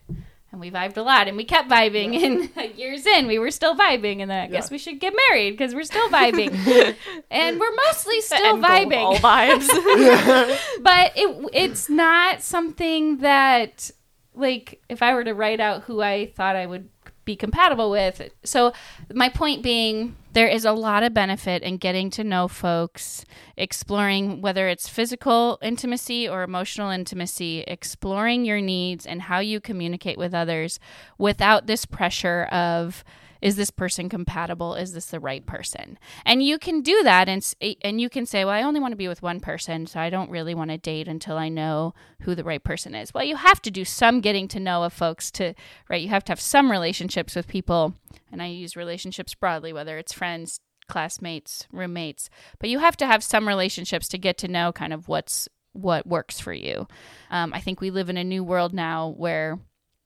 And 0.52 0.60
we 0.60 0.70
vibed 0.70 0.98
a 0.98 1.02
lot 1.02 1.30
and 1.30 1.38
we 1.38 1.46
kept 1.46 1.70
vibing 1.70 2.14
yeah. 2.14 2.60
and 2.66 2.78
years 2.78 3.06
in 3.06 3.26
we 3.26 3.40
were 3.40 3.52
still 3.52 3.74
vibing 3.74 4.22
and 4.22 4.30
then 4.30 4.38
I 4.38 4.44
yeah. 4.44 4.52
guess 4.52 4.70
we 4.70 4.78
should 4.78 5.00
get 5.00 5.14
married 5.30 5.52
because 5.52 5.74
we're 5.74 5.84
still 5.84 6.10
vibing. 6.10 6.52
and 7.32 7.60
we're 7.60 7.76
mostly 7.88 8.22
still 8.22 8.58
vibing. 8.58 8.98
All 8.98 9.16
vibes. 9.16 9.68
but 10.82 11.14
it 11.16 11.50
it's 11.54 11.90
not 11.90 12.42
something 12.42 13.18
that 13.18 13.90
like 14.36 14.82
if 14.88 15.02
I 15.02 15.14
were 15.14 15.24
to 15.24 15.34
write 15.34 15.60
out 15.60 15.84
who 15.84 16.02
I 16.02 16.28
thought 16.28 16.56
I 16.56 16.66
would 16.66 16.90
be 17.26 17.36
compatible 17.36 17.92
with. 17.92 18.30
So 18.44 18.74
my 19.14 19.30
point 19.30 19.62
being 19.62 20.16
there 20.34 20.48
is 20.48 20.64
a 20.64 20.72
lot 20.72 21.04
of 21.04 21.14
benefit 21.14 21.62
in 21.62 21.78
getting 21.78 22.10
to 22.12 22.24
know 22.24 22.48
folks, 22.48 23.26
exploring 23.58 24.42
whether 24.42 24.68
it's 24.68 24.88
physical 24.88 25.60
intimacy 25.62 26.28
or 26.28 26.44
emotional 26.44 26.90
intimacy, 26.90 27.62
exploring 27.68 28.46
your 28.46 28.62
needs 28.62 29.06
and 29.06 29.24
how 29.24 29.40
you 29.40 29.60
communicate 29.60 30.18
with 30.18 30.34
others 30.34 30.80
without 31.18 31.68
this 31.68 31.86
pressure 31.86 32.44
of 32.46 33.04
is 33.42 33.56
this 33.56 33.72
person 33.72 34.08
compatible? 34.08 34.76
Is 34.76 34.94
this 34.94 35.08
the 35.08 35.20
right 35.20 35.46
person? 35.46 35.98
And 36.26 36.44
you 36.44 36.60
can 36.60 36.82
do 36.82 37.02
that 37.04 37.28
and 37.28 37.54
and 37.82 38.00
you 38.00 38.10
can 38.10 38.26
say 38.26 38.46
well 38.46 38.54
i 38.54 38.62
only 38.62 38.80
want 38.80 38.92
to 38.92 38.98
be 38.98 39.08
with 39.08 39.22
one 39.22 39.40
person 39.40 39.88
so 39.88 40.00
i 40.00 40.10
don't 40.10 40.30
really 40.30 40.54
want 40.54 40.70
to 40.70 40.78
date 40.78 41.08
until 41.08 41.38
i 41.38 41.50
know 41.50 41.94
who 42.22 42.36
the 42.36 42.44
right 42.44 42.64
person 42.64 42.94
is. 42.94 43.14
Well 43.14 43.24
you 43.24 43.36
have 43.36 43.62
to 43.64 43.72
do 43.72 43.86
some 43.86 44.22
getting 44.22 44.48
to 44.50 44.60
know 44.60 44.84
of 44.84 44.94
folks 44.94 45.32
to 45.32 45.54
right? 45.90 46.02
You 46.02 46.10
have 46.10 46.24
to 46.26 46.32
have 46.32 46.40
some 46.40 46.72
relationships 46.72 47.36
with 47.36 47.48
people 47.48 47.94
and 48.32 48.42
i 48.42 48.48
use 48.48 48.76
relationships 48.76 49.34
broadly 49.34 49.74
whether 49.74 49.98
it's 49.98 50.14
friends 50.14 50.60
classmates 50.88 51.68
roommates 51.72 52.30
but 52.60 52.70
you 52.70 52.80
have 52.80 52.98
to 52.98 53.06
have 53.06 53.24
some 53.24 53.48
relationships 53.48 54.08
to 54.10 54.18
get 54.18 54.38
to 54.40 54.48
know 54.48 54.72
kind 54.72 54.94
of 54.94 55.08
what's 55.08 55.48
what 55.74 56.06
works 56.06 56.40
for 56.40 56.54
you. 56.54 56.88
Um, 57.30 57.54
i 57.54 57.60
think 57.60 57.82
we 57.82 57.92
live 57.92 58.10
in 58.10 58.18
a 58.18 58.24
new 58.24 58.44
world 58.44 58.74
now 58.74 59.14
where 59.18 59.60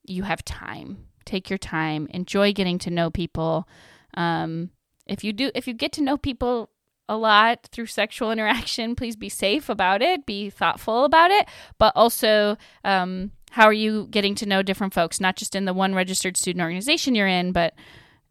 you 0.06 0.24
have 0.24 0.46
time 0.46 1.08
take 1.26 1.50
your 1.50 1.58
time, 1.58 2.08
enjoy 2.12 2.54
getting 2.54 2.78
to 2.80 2.90
know 2.90 3.10
people. 3.10 3.68
Um, 4.16 4.72
if 5.08 5.24
you 5.24 5.34
do, 5.34 5.52
if 5.54 5.68
you 5.68 5.74
get 5.74 5.92
to 5.94 6.04
know 6.04 6.18
people 6.18 6.70
a 7.08 7.18
lot 7.18 7.68
through 7.72 7.88
sexual 7.88 8.32
interaction, 8.34 8.96
please 8.96 9.16
be 9.16 9.30
safe 9.30 9.70
about 9.70 10.02
it, 10.02 10.26
be 10.26 10.50
thoughtful 10.50 11.06
about 11.06 11.32
it, 11.32 11.48
but 11.78 11.94
also, 11.96 12.58
um, 12.84 13.32
how 13.52 13.66
are 13.66 13.74
you 13.74 14.08
getting 14.12 14.36
to 14.36 14.46
know 14.46 14.62
different 14.62 14.94
folks, 14.94 15.22
not 15.22 15.38
just 15.38 15.56
in 15.56 15.66
the 15.66 15.74
one 15.74 15.96
registered 15.96 16.36
student 16.36 16.62
organization 16.62 17.16
you're 17.16 17.28
in, 17.28 17.54
but 17.54 17.74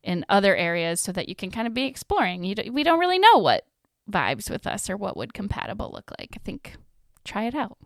in 0.02 0.24
other 0.28 0.54
areas 0.54 1.00
so 1.00 1.12
that 1.12 1.28
you 1.28 1.34
can 1.34 1.50
kind 1.50 1.66
of 1.66 1.72
be 1.72 1.84
exploring. 1.84 2.44
You 2.44 2.54
we 2.70 2.82
don't 2.82 3.00
really 3.00 3.18
know 3.18 3.38
what 3.38 3.66
vibes 4.10 4.50
with 4.50 4.66
us 4.66 4.90
or 4.90 4.96
what 4.96 5.16
would 5.16 5.32
compatible 5.32 5.90
look 5.92 6.10
like. 6.18 6.30
I 6.34 6.38
think 6.44 6.76
try 7.24 7.44
it 7.44 7.54
out. 7.54 7.78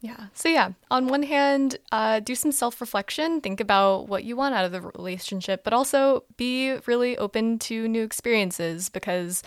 Yeah. 0.00 0.26
So, 0.32 0.48
yeah, 0.48 0.70
on 0.90 1.08
one 1.08 1.22
hand, 1.22 1.76
uh, 1.92 2.20
do 2.20 2.34
some 2.34 2.52
self 2.52 2.80
reflection, 2.80 3.42
think 3.42 3.60
about 3.60 4.08
what 4.08 4.24
you 4.24 4.34
want 4.34 4.54
out 4.54 4.64
of 4.64 4.72
the 4.72 4.80
relationship, 4.80 5.62
but 5.62 5.74
also 5.74 6.24
be 6.38 6.76
really 6.86 7.18
open 7.18 7.58
to 7.60 7.86
new 7.86 8.02
experiences 8.02 8.88
because 8.88 9.42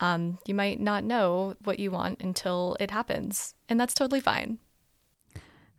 um, 0.00 0.38
you 0.46 0.54
might 0.54 0.78
not 0.78 1.02
know 1.02 1.56
what 1.64 1.80
you 1.80 1.90
want 1.90 2.22
until 2.22 2.76
it 2.78 2.92
happens. 2.92 3.54
And 3.68 3.80
that's 3.80 3.94
totally 3.94 4.20
fine. 4.20 4.58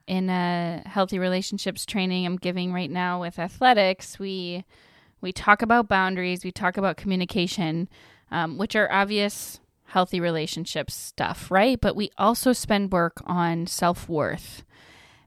In 0.07 0.29
a 0.29 0.83
healthy 0.85 1.19
relationships 1.19 1.85
training 1.85 2.25
I'm 2.25 2.37
giving 2.37 2.73
right 2.73 2.91
now 2.91 3.21
with 3.21 3.39
athletics, 3.39 4.19
we 4.19 4.65
we 5.21 5.31
talk 5.31 5.61
about 5.61 5.87
boundaries, 5.87 6.43
we 6.43 6.51
talk 6.51 6.77
about 6.77 6.97
communication, 6.97 7.87
um, 8.29 8.57
which 8.57 8.75
are 8.75 8.91
obvious 8.91 9.59
healthy 9.87 10.19
relationships 10.19 10.93
stuff, 10.93 11.49
right? 11.49 11.79
But 11.79 11.95
we 11.95 12.11
also 12.17 12.53
spend 12.53 12.91
work 12.91 13.21
on 13.25 13.67
self 13.67 14.07
worth 14.07 14.63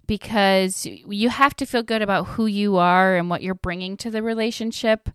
because 0.06 0.86
you 0.86 1.28
have 1.28 1.54
to 1.56 1.66
feel 1.66 1.82
good 1.82 2.02
about 2.02 2.26
who 2.28 2.46
you 2.46 2.76
are 2.76 3.16
and 3.16 3.30
what 3.30 3.42
you're 3.42 3.54
bringing 3.54 3.96
to 3.98 4.10
the 4.10 4.22
relationship. 4.22 5.08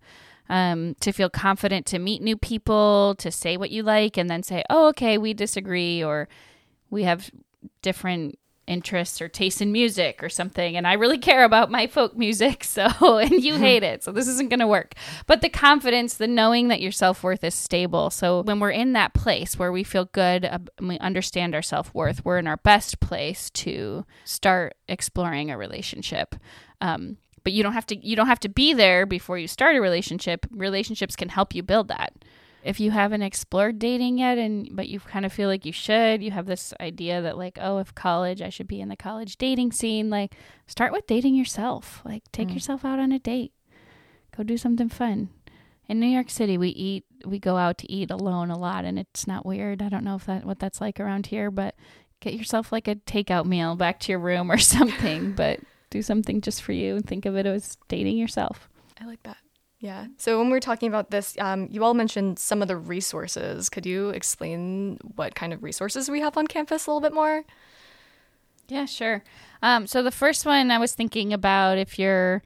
Um, 0.47 0.95
to 0.99 1.11
feel 1.11 1.31
confident 1.31 1.87
to 1.87 1.97
meet 1.97 2.21
new 2.21 2.37
people, 2.37 3.15
to 3.17 3.31
say 3.31 3.57
what 3.57 3.71
you 3.71 3.81
like, 3.81 4.15
and 4.15 4.29
then 4.29 4.43
say, 4.43 4.63
oh, 4.69 4.89
okay, 4.89 5.17
we 5.17 5.33
disagree, 5.33 6.03
or 6.03 6.29
we 6.91 7.01
have 7.01 7.31
different 7.81 8.37
interests 8.67 9.21
or 9.21 9.27
taste 9.27 9.61
in 9.61 9.71
music 9.71 10.23
or 10.23 10.29
something 10.29 10.75
and 10.75 10.87
I 10.87 10.93
really 10.93 11.17
care 11.17 11.43
about 11.43 11.69
my 11.69 11.87
folk 11.87 12.17
music 12.17 12.63
so 12.63 13.17
and 13.17 13.43
you 13.43 13.55
hate 13.55 13.83
it 13.83 14.03
so 14.03 14.11
this 14.11 14.27
isn't 14.27 14.49
going 14.49 14.59
to 14.59 14.67
work. 14.67 14.93
But 15.27 15.41
the 15.41 15.49
confidence 15.49 16.15
the 16.15 16.27
knowing 16.27 16.67
that 16.69 16.81
your 16.81 16.91
self-worth 16.91 17.43
is 17.43 17.53
stable 17.53 18.09
so 18.09 18.41
when 18.41 18.59
we're 18.59 18.71
in 18.71 18.93
that 18.93 19.13
place 19.13 19.57
where 19.57 19.71
we 19.71 19.83
feel 19.83 20.05
good 20.05 20.45
uh, 20.45 20.59
we 20.79 20.97
understand 20.99 21.53
our 21.55 21.61
self-worth 21.61 22.25
we're 22.25 22.39
in 22.39 22.47
our 22.47 22.57
best 22.57 22.99
place 22.99 23.49
to 23.51 24.05
start 24.23 24.75
exploring 24.87 25.51
a 25.51 25.57
relationship. 25.57 26.35
Um, 26.81 27.17
but 27.43 27.53
you 27.53 27.63
don't 27.63 27.73
have 27.73 27.85
to 27.87 27.95
you 27.95 28.15
don't 28.15 28.27
have 28.27 28.39
to 28.41 28.49
be 28.49 28.73
there 28.73 29.05
before 29.05 29.37
you 29.37 29.47
start 29.47 29.75
a 29.75 29.81
relationship. 29.81 30.45
Relationships 30.51 31.15
can 31.15 31.29
help 31.29 31.53
you 31.53 31.61
build 31.61 31.87
that 31.89 32.13
if 32.65 32.79
you 32.79 32.89
haven't 32.89 33.21
explored 33.21 33.77
dating 33.77 34.17
yet 34.17 34.39
and 34.39 34.75
but 34.75 34.89
you 34.89 34.99
kind 34.99 35.25
of 35.25 35.31
feel 35.31 35.47
like 35.47 35.65
you 35.65 35.71
should 35.71 36.23
you 36.23 36.31
have 36.31 36.47
this 36.47 36.73
idea 36.79 37.21
that 37.21 37.37
like 37.37 37.59
oh 37.61 37.77
if 37.77 37.93
college 37.93 38.41
i 38.41 38.49
should 38.49 38.67
be 38.67 38.81
in 38.81 38.89
the 38.89 38.95
college 38.95 39.37
dating 39.37 39.71
scene 39.71 40.09
like 40.09 40.35
start 40.67 40.91
with 40.91 41.07
dating 41.07 41.35
yourself. 41.35 42.01
Like 42.03 42.23
take 42.31 42.49
mm. 42.49 42.55
yourself 42.55 42.83
out 42.83 42.99
on 42.99 43.11
a 43.11 43.19
date. 43.19 43.53
Go 44.35 44.43
do 44.43 44.57
something 44.57 44.89
fun. 44.89 45.29
In 45.87 45.99
new 45.99 46.07
york 46.07 46.29
city 46.31 46.57
we 46.57 46.69
eat 46.69 47.05
we 47.23 47.39
go 47.39 47.57
out 47.57 47.77
to 47.79 47.91
eat 47.91 48.09
alone 48.09 48.49
a 48.49 48.57
lot 48.57 48.83
and 48.83 48.97
it's 48.97 49.27
not 49.27 49.45
weird. 49.45 49.81
I 49.81 49.89
don't 49.89 50.03
know 50.03 50.15
if 50.15 50.25
that 50.25 50.43
what 50.45 50.59
that's 50.59 50.81
like 50.81 50.99
around 50.99 51.27
here 51.27 51.51
but 51.51 51.75
get 52.19 52.33
yourself 52.33 52.71
like 52.71 52.87
a 52.87 52.95
takeout 52.95 53.45
meal 53.45 53.75
back 53.75 53.99
to 54.01 54.11
your 54.11 54.19
room 54.19 54.51
or 54.51 54.57
something 54.75 55.33
but 55.33 55.59
do 55.91 56.01
something 56.01 56.41
just 56.41 56.63
for 56.63 56.71
you 56.71 56.95
and 56.95 57.07
think 57.07 57.25
of 57.25 57.35
it 57.35 57.45
as 57.45 57.77
dating 57.87 58.17
yourself. 58.17 58.69
I 58.99 59.05
like 59.05 59.21
that 59.23 59.37
yeah. 59.85 60.07
So 60.17 60.39
when 60.39 60.49
we 60.49 60.57
are 60.57 60.61
talking 60.61 60.89
about 60.89 61.11
this, 61.11 61.37
um, 61.39 61.67
you 61.69 61.83
all 61.83 61.93
mentioned 61.93 62.39
some 62.39 62.63
of 62.63 62.67
the 62.67 62.75
resources. 62.75 63.69
Could 63.69 63.85
you 63.85 64.09
explain 64.09 64.97
what 65.15 65.35
kind 65.35 65.53
of 65.53 65.61
resources 65.61 66.09
we 66.09 66.21
have 66.21 66.35
on 66.37 66.47
campus 66.47 66.87
a 66.87 66.89
little 66.89 67.01
bit 67.01 67.13
more? 67.13 67.43
Yeah, 68.67 68.85
sure. 68.85 69.23
Um, 69.61 69.85
so 69.85 70.01
the 70.01 70.09
first 70.09 70.43
one 70.43 70.71
I 70.71 70.79
was 70.79 70.95
thinking 70.95 71.33
about 71.33 71.77
if 71.77 71.99
you're 71.99 72.41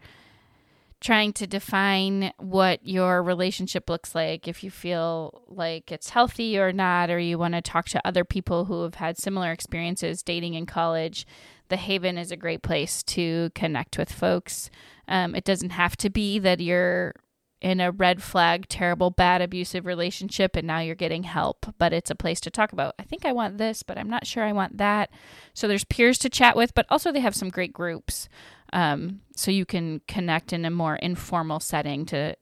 trying 0.99 1.32
to 1.32 1.47
define 1.47 2.34
what 2.39 2.86
your 2.86 3.23
relationship 3.23 3.89
looks 3.89 4.13
like, 4.13 4.45
if 4.45 4.62
you 4.62 4.69
feel 4.69 5.41
like 5.47 5.93
it's 5.93 6.10
healthy 6.10 6.60
or 6.60 6.73
not, 6.73 7.10
or 7.10 7.19
you 7.19 7.38
want 7.38 7.54
to 7.54 7.62
talk 7.62 7.88
to 7.88 8.06
other 8.06 8.25
people 8.25 8.65
who 8.65 8.84
have 8.84 8.95
had 8.95 9.17
similar 9.17 9.54
experiences 9.54 10.21
dating 10.21 10.56
in 10.56 10.65
college, 10.65 11.25
the 11.69 11.78
Haven 11.78 12.17
is 12.17 12.34
a 12.34 12.36
great 12.36 12.63
place 12.63 13.02
to 13.04 13.49
connect 13.56 13.97
with 13.97 14.12
folks. 14.12 14.69
Um, 15.08 15.36
it 15.36 15.45
doesn't 15.45 15.69
have 15.69 15.95
to 15.97 16.10
be 16.10 16.38
that 16.39 16.60
you're 16.60 17.13
in 17.62 17.82
a 17.82 17.91
red 17.91 18.24
flag, 18.24 18.67
terrible, 18.69 19.10
bad, 19.10 19.41
abusive 19.41 19.86
relationship 19.86 20.56
and 20.56 20.65
now 20.65 20.80
you're 20.80 20.95
getting 20.95 21.24
help, 21.24 21.65
but 21.78 21.91
it's 21.91 22.10
a 22.10 22.15
place 22.15 22.39
to 22.39 22.50
talk 22.50 22.72
about. 22.72 22.95
I 22.98 23.04
think 23.04 23.26
I 23.26 23.34
want 23.34 23.58
this, 23.58 23.84
but 23.84 23.98
I'm 23.98 24.10
not 24.10 24.26
sure 24.26 24.43
I 24.43 24.54
want 24.54 24.78
that. 24.78 25.10
So 25.54 25.67
there's 25.67 25.84
peers 25.84 26.17
to 26.19 26.30
chat 26.30 26.56
with, 26.56 26.74
but 26.74 26.86
also 26.89 27.12
they 27.12 27.19
have 27.19 27.36
some 27.36 27.50
great 27.50 27.74
groups. 27.74 28.30
Um, 28.72 29.22
so 29.36 29.52
you 29.52 29.65
can 29.65 30.02
connect 30.08 30.54
in 30.54 30.63
a 30.63 30.69
more 30.69 30.95
informal 30.95 31.60
setting 31.60 32.06
to 32.08 32.36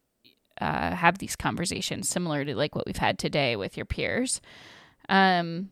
uh, 0.62 0.95
have 0.95 1.17
these 1.17 1.36
conversations, 1.36 2.10
similar 2.10 2.45
to 2.45 2.56
like 2.56 2.75
what 2.75 2.86
we've 2.86 2.97
had 2.97 3.17
today 3.17 3.56
with 3.56 3.75
your 3.77 3.86
peers. 3.86 4.41
Um, 5.10 5.69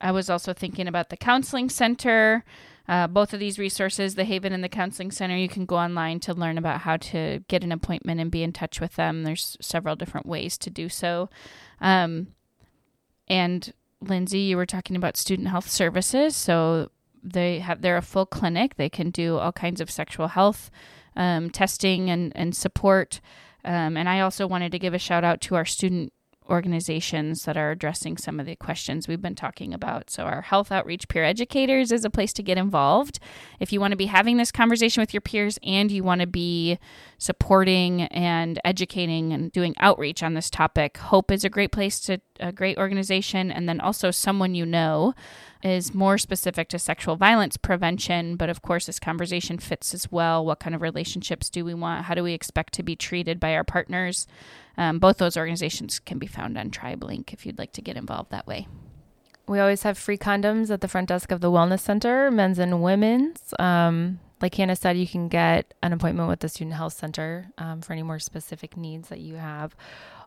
I 0.00 0.12
was 0.12 0.30
also 0.30 0.52
thinking 0.52 0.86
about 0.86 1.08
the 1.08 1.16
counseling 1.16 1.68
center. 1.68 2.44
Uh, 2.88 3.06
both 3.06 3.34
of 3.34 3.40
these 3.40 3.58
resources, 3.58 4.14
the 4.14 4.24
Haven 4.24 4.52
and 4.52 4.64
the 4.64 4.68
Counseling 4.68 5.10
Center, 5.10 5.36
you 5.36 5.48
can 5.48 5.66
go 5.66 5.76
online 5.76 6.20
to 6.20 6.32
learn 6.32 6.56
about 6.56 6.80
how 6.80 6.96
to 6.96 7.44
get 7.48 7.62
an 7.62 7.70
appointment 7.70 8.20
and 8.20 8.30
be 8.30 8.42
in 8.42 8.52
touch 8.52 8.80
with 8.80 8.96
them. 8.96 9.24
There's 9.24 9.58
several 9.60 9.94
different 9.94 10.26
ways 10.26 10.56
to 10.58 10.70
do 10.70 10.88
so. 10.88 11.28
Um, 11.80 12.28
and 13.28 13.72
Lindsay, 14.00 14.40
you 14.40 14.56
were 14.56 14.66
talking 14.66 14.96
about 14.96 15.16
student 15.16 15.48
health 15.48 15.68
services. 15.68 16.34
So 16.34 16.90
they 17.22 17.58
have 17.58 17.82
they're 17.82 17.96
a 17.96 18.02
full 18.02 18.26
clinic. 18.26 18.76
They 18.76 18.88
can 18.88 19.10
do 19.10 19.36
all 19.36 19.52
kinds 19.52 19.80
of 19.80 19.90
sexual 19.90 20.28
health 20.28 20.70
um, 21.16 21.50
testing 21.50 22.08
and 22.08 22.32
and 22.34 22.56
support. 22.56 23.20
Um, 23.64 23.96
and 23.96 24.08
I 24.08 24.20
also 24.20 24.46
wanted 24.46 24.72
to 24.72 24.78
give 24.78 24.94
a 24.94 24.98
shout 24.98 25.24
out 25.24 25.40
to 25.42 25.56
our 25.56 25.64
student 25.64 26.12
organizations 26.48 27.44
that 27.44 27.56
are 27.56 27.70
addressing 27.70 28.16
some 28.16 28.40
of 28.40 28.46
the 28.46 28.56
questions 28.56 29.06
we've 29.06 29.22
been 29.22 29.34
talking 29.34 29.74
about. 29.74 30.10
So, 30.10 30.24
our 30.24 30.42
Health 30.42 30.72
Outreach 30.72 31.08
Peer 31.08 31.24
Educators 31.24 31.92
is 31.92 32.04
a 32.04 32.10
place 32.10 32.32
to 32.34 32.42
get 32.42 32.58
involved. 32.58 33.18
If 33.60 33.72
you 33.72 33.80
want 33.80 33.92
to 33.92 33.96
be 33.96 34.06
having 34.06 34.36
this 34.36 34.52
conversation 34.52 35.00
with 35.00 35.12
your 35.12 35.20
peers 35.20 35.58
and 35.62 35.90
you 35.90 36.02
want 36.02 36.20
to 36.20 36.26
be 36.26 36.78
supporting 37.18 38.02
and 38.02 38.60
educating 38.64 39.32
and 39.32 39.52
doing 39.52 39.74
outreach 39.78 40.22
on 40.22 40.34
this 40.34 40.50
topic, 40.50 40.96
Hope 40.98 41.30
is 41.30 41.44
a 41.44 41.50
great 41.50 41.72
place 41.72 42.00
to, 42.00 42.20
a 42.40 42.52
great 42.52 42.78
organization. 42.78 43.50
And 43.50 43.68
then 43.68 43.80
also 43.80 44.10
someone 44.10 44.54
you 44.54 44.66
know 44.66 45.14
is 45.62 45.94
more 45.94 46.18
specific 46.18 46.68
to 46.68 46.78
sexual 46.78 47.16
violence 47.16 47.56
prevention. 47.56 48.36
But 48.36 48.48
of 48.48 48.62
course, 48.62 48.86
this 48.86 49.00
conversation 49.00 49.58
fits 49.58 49.92
as 49.94 50.10
well. 50.10 50.44
What 50.44 50.60
kind 50.60 50.74
of 50.74 50.82
relationships 50.82 51.50
do 51.50 51.64
we 51.64 51.74
want? 51.74 52.04
How 52.04 52.14
do 52.14 52.22
we 52.22 52.32
expect 52.32 52.74
to 52.74 52.82
be 52.82 52.96
treated 52.96 53.40
by 53.40 53.54
our 53.54 53.64
partners? 53.64 54.26
Um, 54.78 55.00
both 55.00 55.18
those 55.18 55.36
organizations 55.36 55.98
can 55.98 56.18
be 56.18 56.28
found 56.28 56.56
on 56.56 56.70
TribeLink 56.70 57.32
if 57.34 57.44
you'd 57.44 57.58
like 57.58 57.72
to 57.72 57.82
get 57.82 57.96
involved 57.96 58.30
that 58.30 58.46
way. 58.46 58.68
We 59.48 59.58
always 59.58 59.82
have 59.82 59.98
free 59.98 60.18
condoms 60.18 60.70
at 60.70 60.80
the 60.80 60.88
front 60.88 61.08
desk 61.08 61.32
of 61.32 61.40
the 61.40 61.50
Wellness 61.50 61.80
Center, 61.80 62.30
men's 62.30 62.58
and 62.58 62.82
women's. 62.82 63.52
Um, 63.58 64.20
like 64.40 64.54
Hannah 64.54 64.76
said, 64.76 64.96
you 64.96 65.08
can 65.08 65.28
get 65.28 65.74
an 65.82 65.92
appointment 65.92 66.28
with 66.28 66.40
the 66.40 66.48
Student 66.48 66.76
Health 66.76 66.92
Center 66.92 67.50
um, 67.58 67.80
for 67.80 67.92
any 67.92 68.04
more 68.04 68.20
specific 68.20 68.76
needs 68.76 69.08
that 69.08 69.20
you 69.20 69.34
have. 69.34 69.74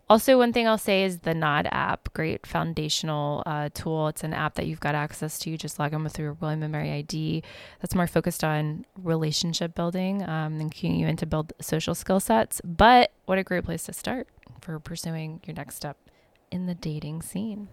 Also, 0.10 0.38
one 0.38 0.52
thing 0.52 0.68
I'll 0.68 0.78
say 0.78 1.06
is 1.06 1.20
the 1.20 1.34
Nod 1.34 1.70
app, 1.72 2.12
great 2.14 2.46
foundational 2.46 3.44
uh, 3.46 3.70
tool. 3.74 4.10
It's 4.10 4.26
an 4.26 4.34
app 4.34 4.56
that 4.56 4.66
you've 4.66 4.82
got 4.82 4.94
access 4.94 5.40
to. 5.40 5.50
You 5.50 5.58
just 5.58 5.80
log 5.80 5.94
in 5.94 6.04
with 6.04 6.20
your 6.20 6.34
William 6.34 6.64
and 6.64 6.72
Mary 6.74 6.92
ID. 6.92 7.44
That's 7.80 7.96
more 7.96 8.08
focused 8.08 8.44
on 8.44 8.86
relationship 9.02 9.74
building 9.74 10.24
um, 10.24 10.60
and 10.60 10.74
cueing 10.74 11.00
you 11.00 11.08
in 11.08 11.16
to 11.18 11.26
build 11.26 11.54
social 11.62 11.96
skill 11.96 12.20
sets. 12.20 12.60
But 12.66 13.14
what 13.26 13.38
a 13.38 13.44
great 13.44 13.64
place 13.64 13.84
to 13.84 13.94
start 13.94 14.28
for 14.62 14.80
pursuing 14.80 15.42
your 15.46 15.56
next 15.56 15.76
step 15.76 15.98
in 16.52 16.66
the 16.66 16.76
dating 16.76 17.22
scene. 17.22 17.68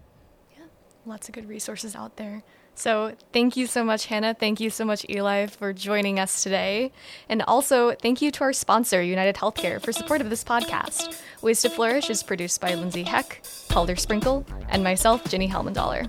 Yeah, 0.51 0.65
lots 1.05 1.29
of 1.29 1.35
good 1.35 1.47
resources 1.47 1.95
out 1.95 2.17
there. 2.17 2.43
So, 2.75 3.13
thank 3.33 3.57
you 3.57 3.67
so 3.67 3.83
much, 3.83 4.05
Hannah. 4.05 4.33
Thank 4.33 4.61
you 4.61 4.69
so 4.69 4.85
much, 4.85 5.05
Eli, 5.09 5.47
for 5.47 5.73
joining 5.73 6.17
us 6.17 6.43
today. 6.43 6.93
And 7.27 7.41
also, 7.41 7.93
thank 7.93 8.21
you 8.21 8.31
to 8.31 8.43
our 8.45 8.53
sponsor, 8.53 9.01
United 9.01 9.35
Healthcare, 9.35 9.81
for 9.81 9.91
support 9.91 10.21
of 10.21 10.29
this 10.29 10.45
podcast. 10.45 11.21
Ways 11.41 11.61
to 11.63 11.69
Flourish 11.69 12.09
is 12.09 12.23
produced 12.23 12.61
by 12.61 12.75
Lindsay 12.75 13.03
Heck, 13.03 13.43
Calder 13.67 13.97
Sprinkle, 13.97 14.45
and 14.69 14.81
myself, 14.81 15.25
Jenny 15.25 15.49
Helmandaller. 15.49 16.07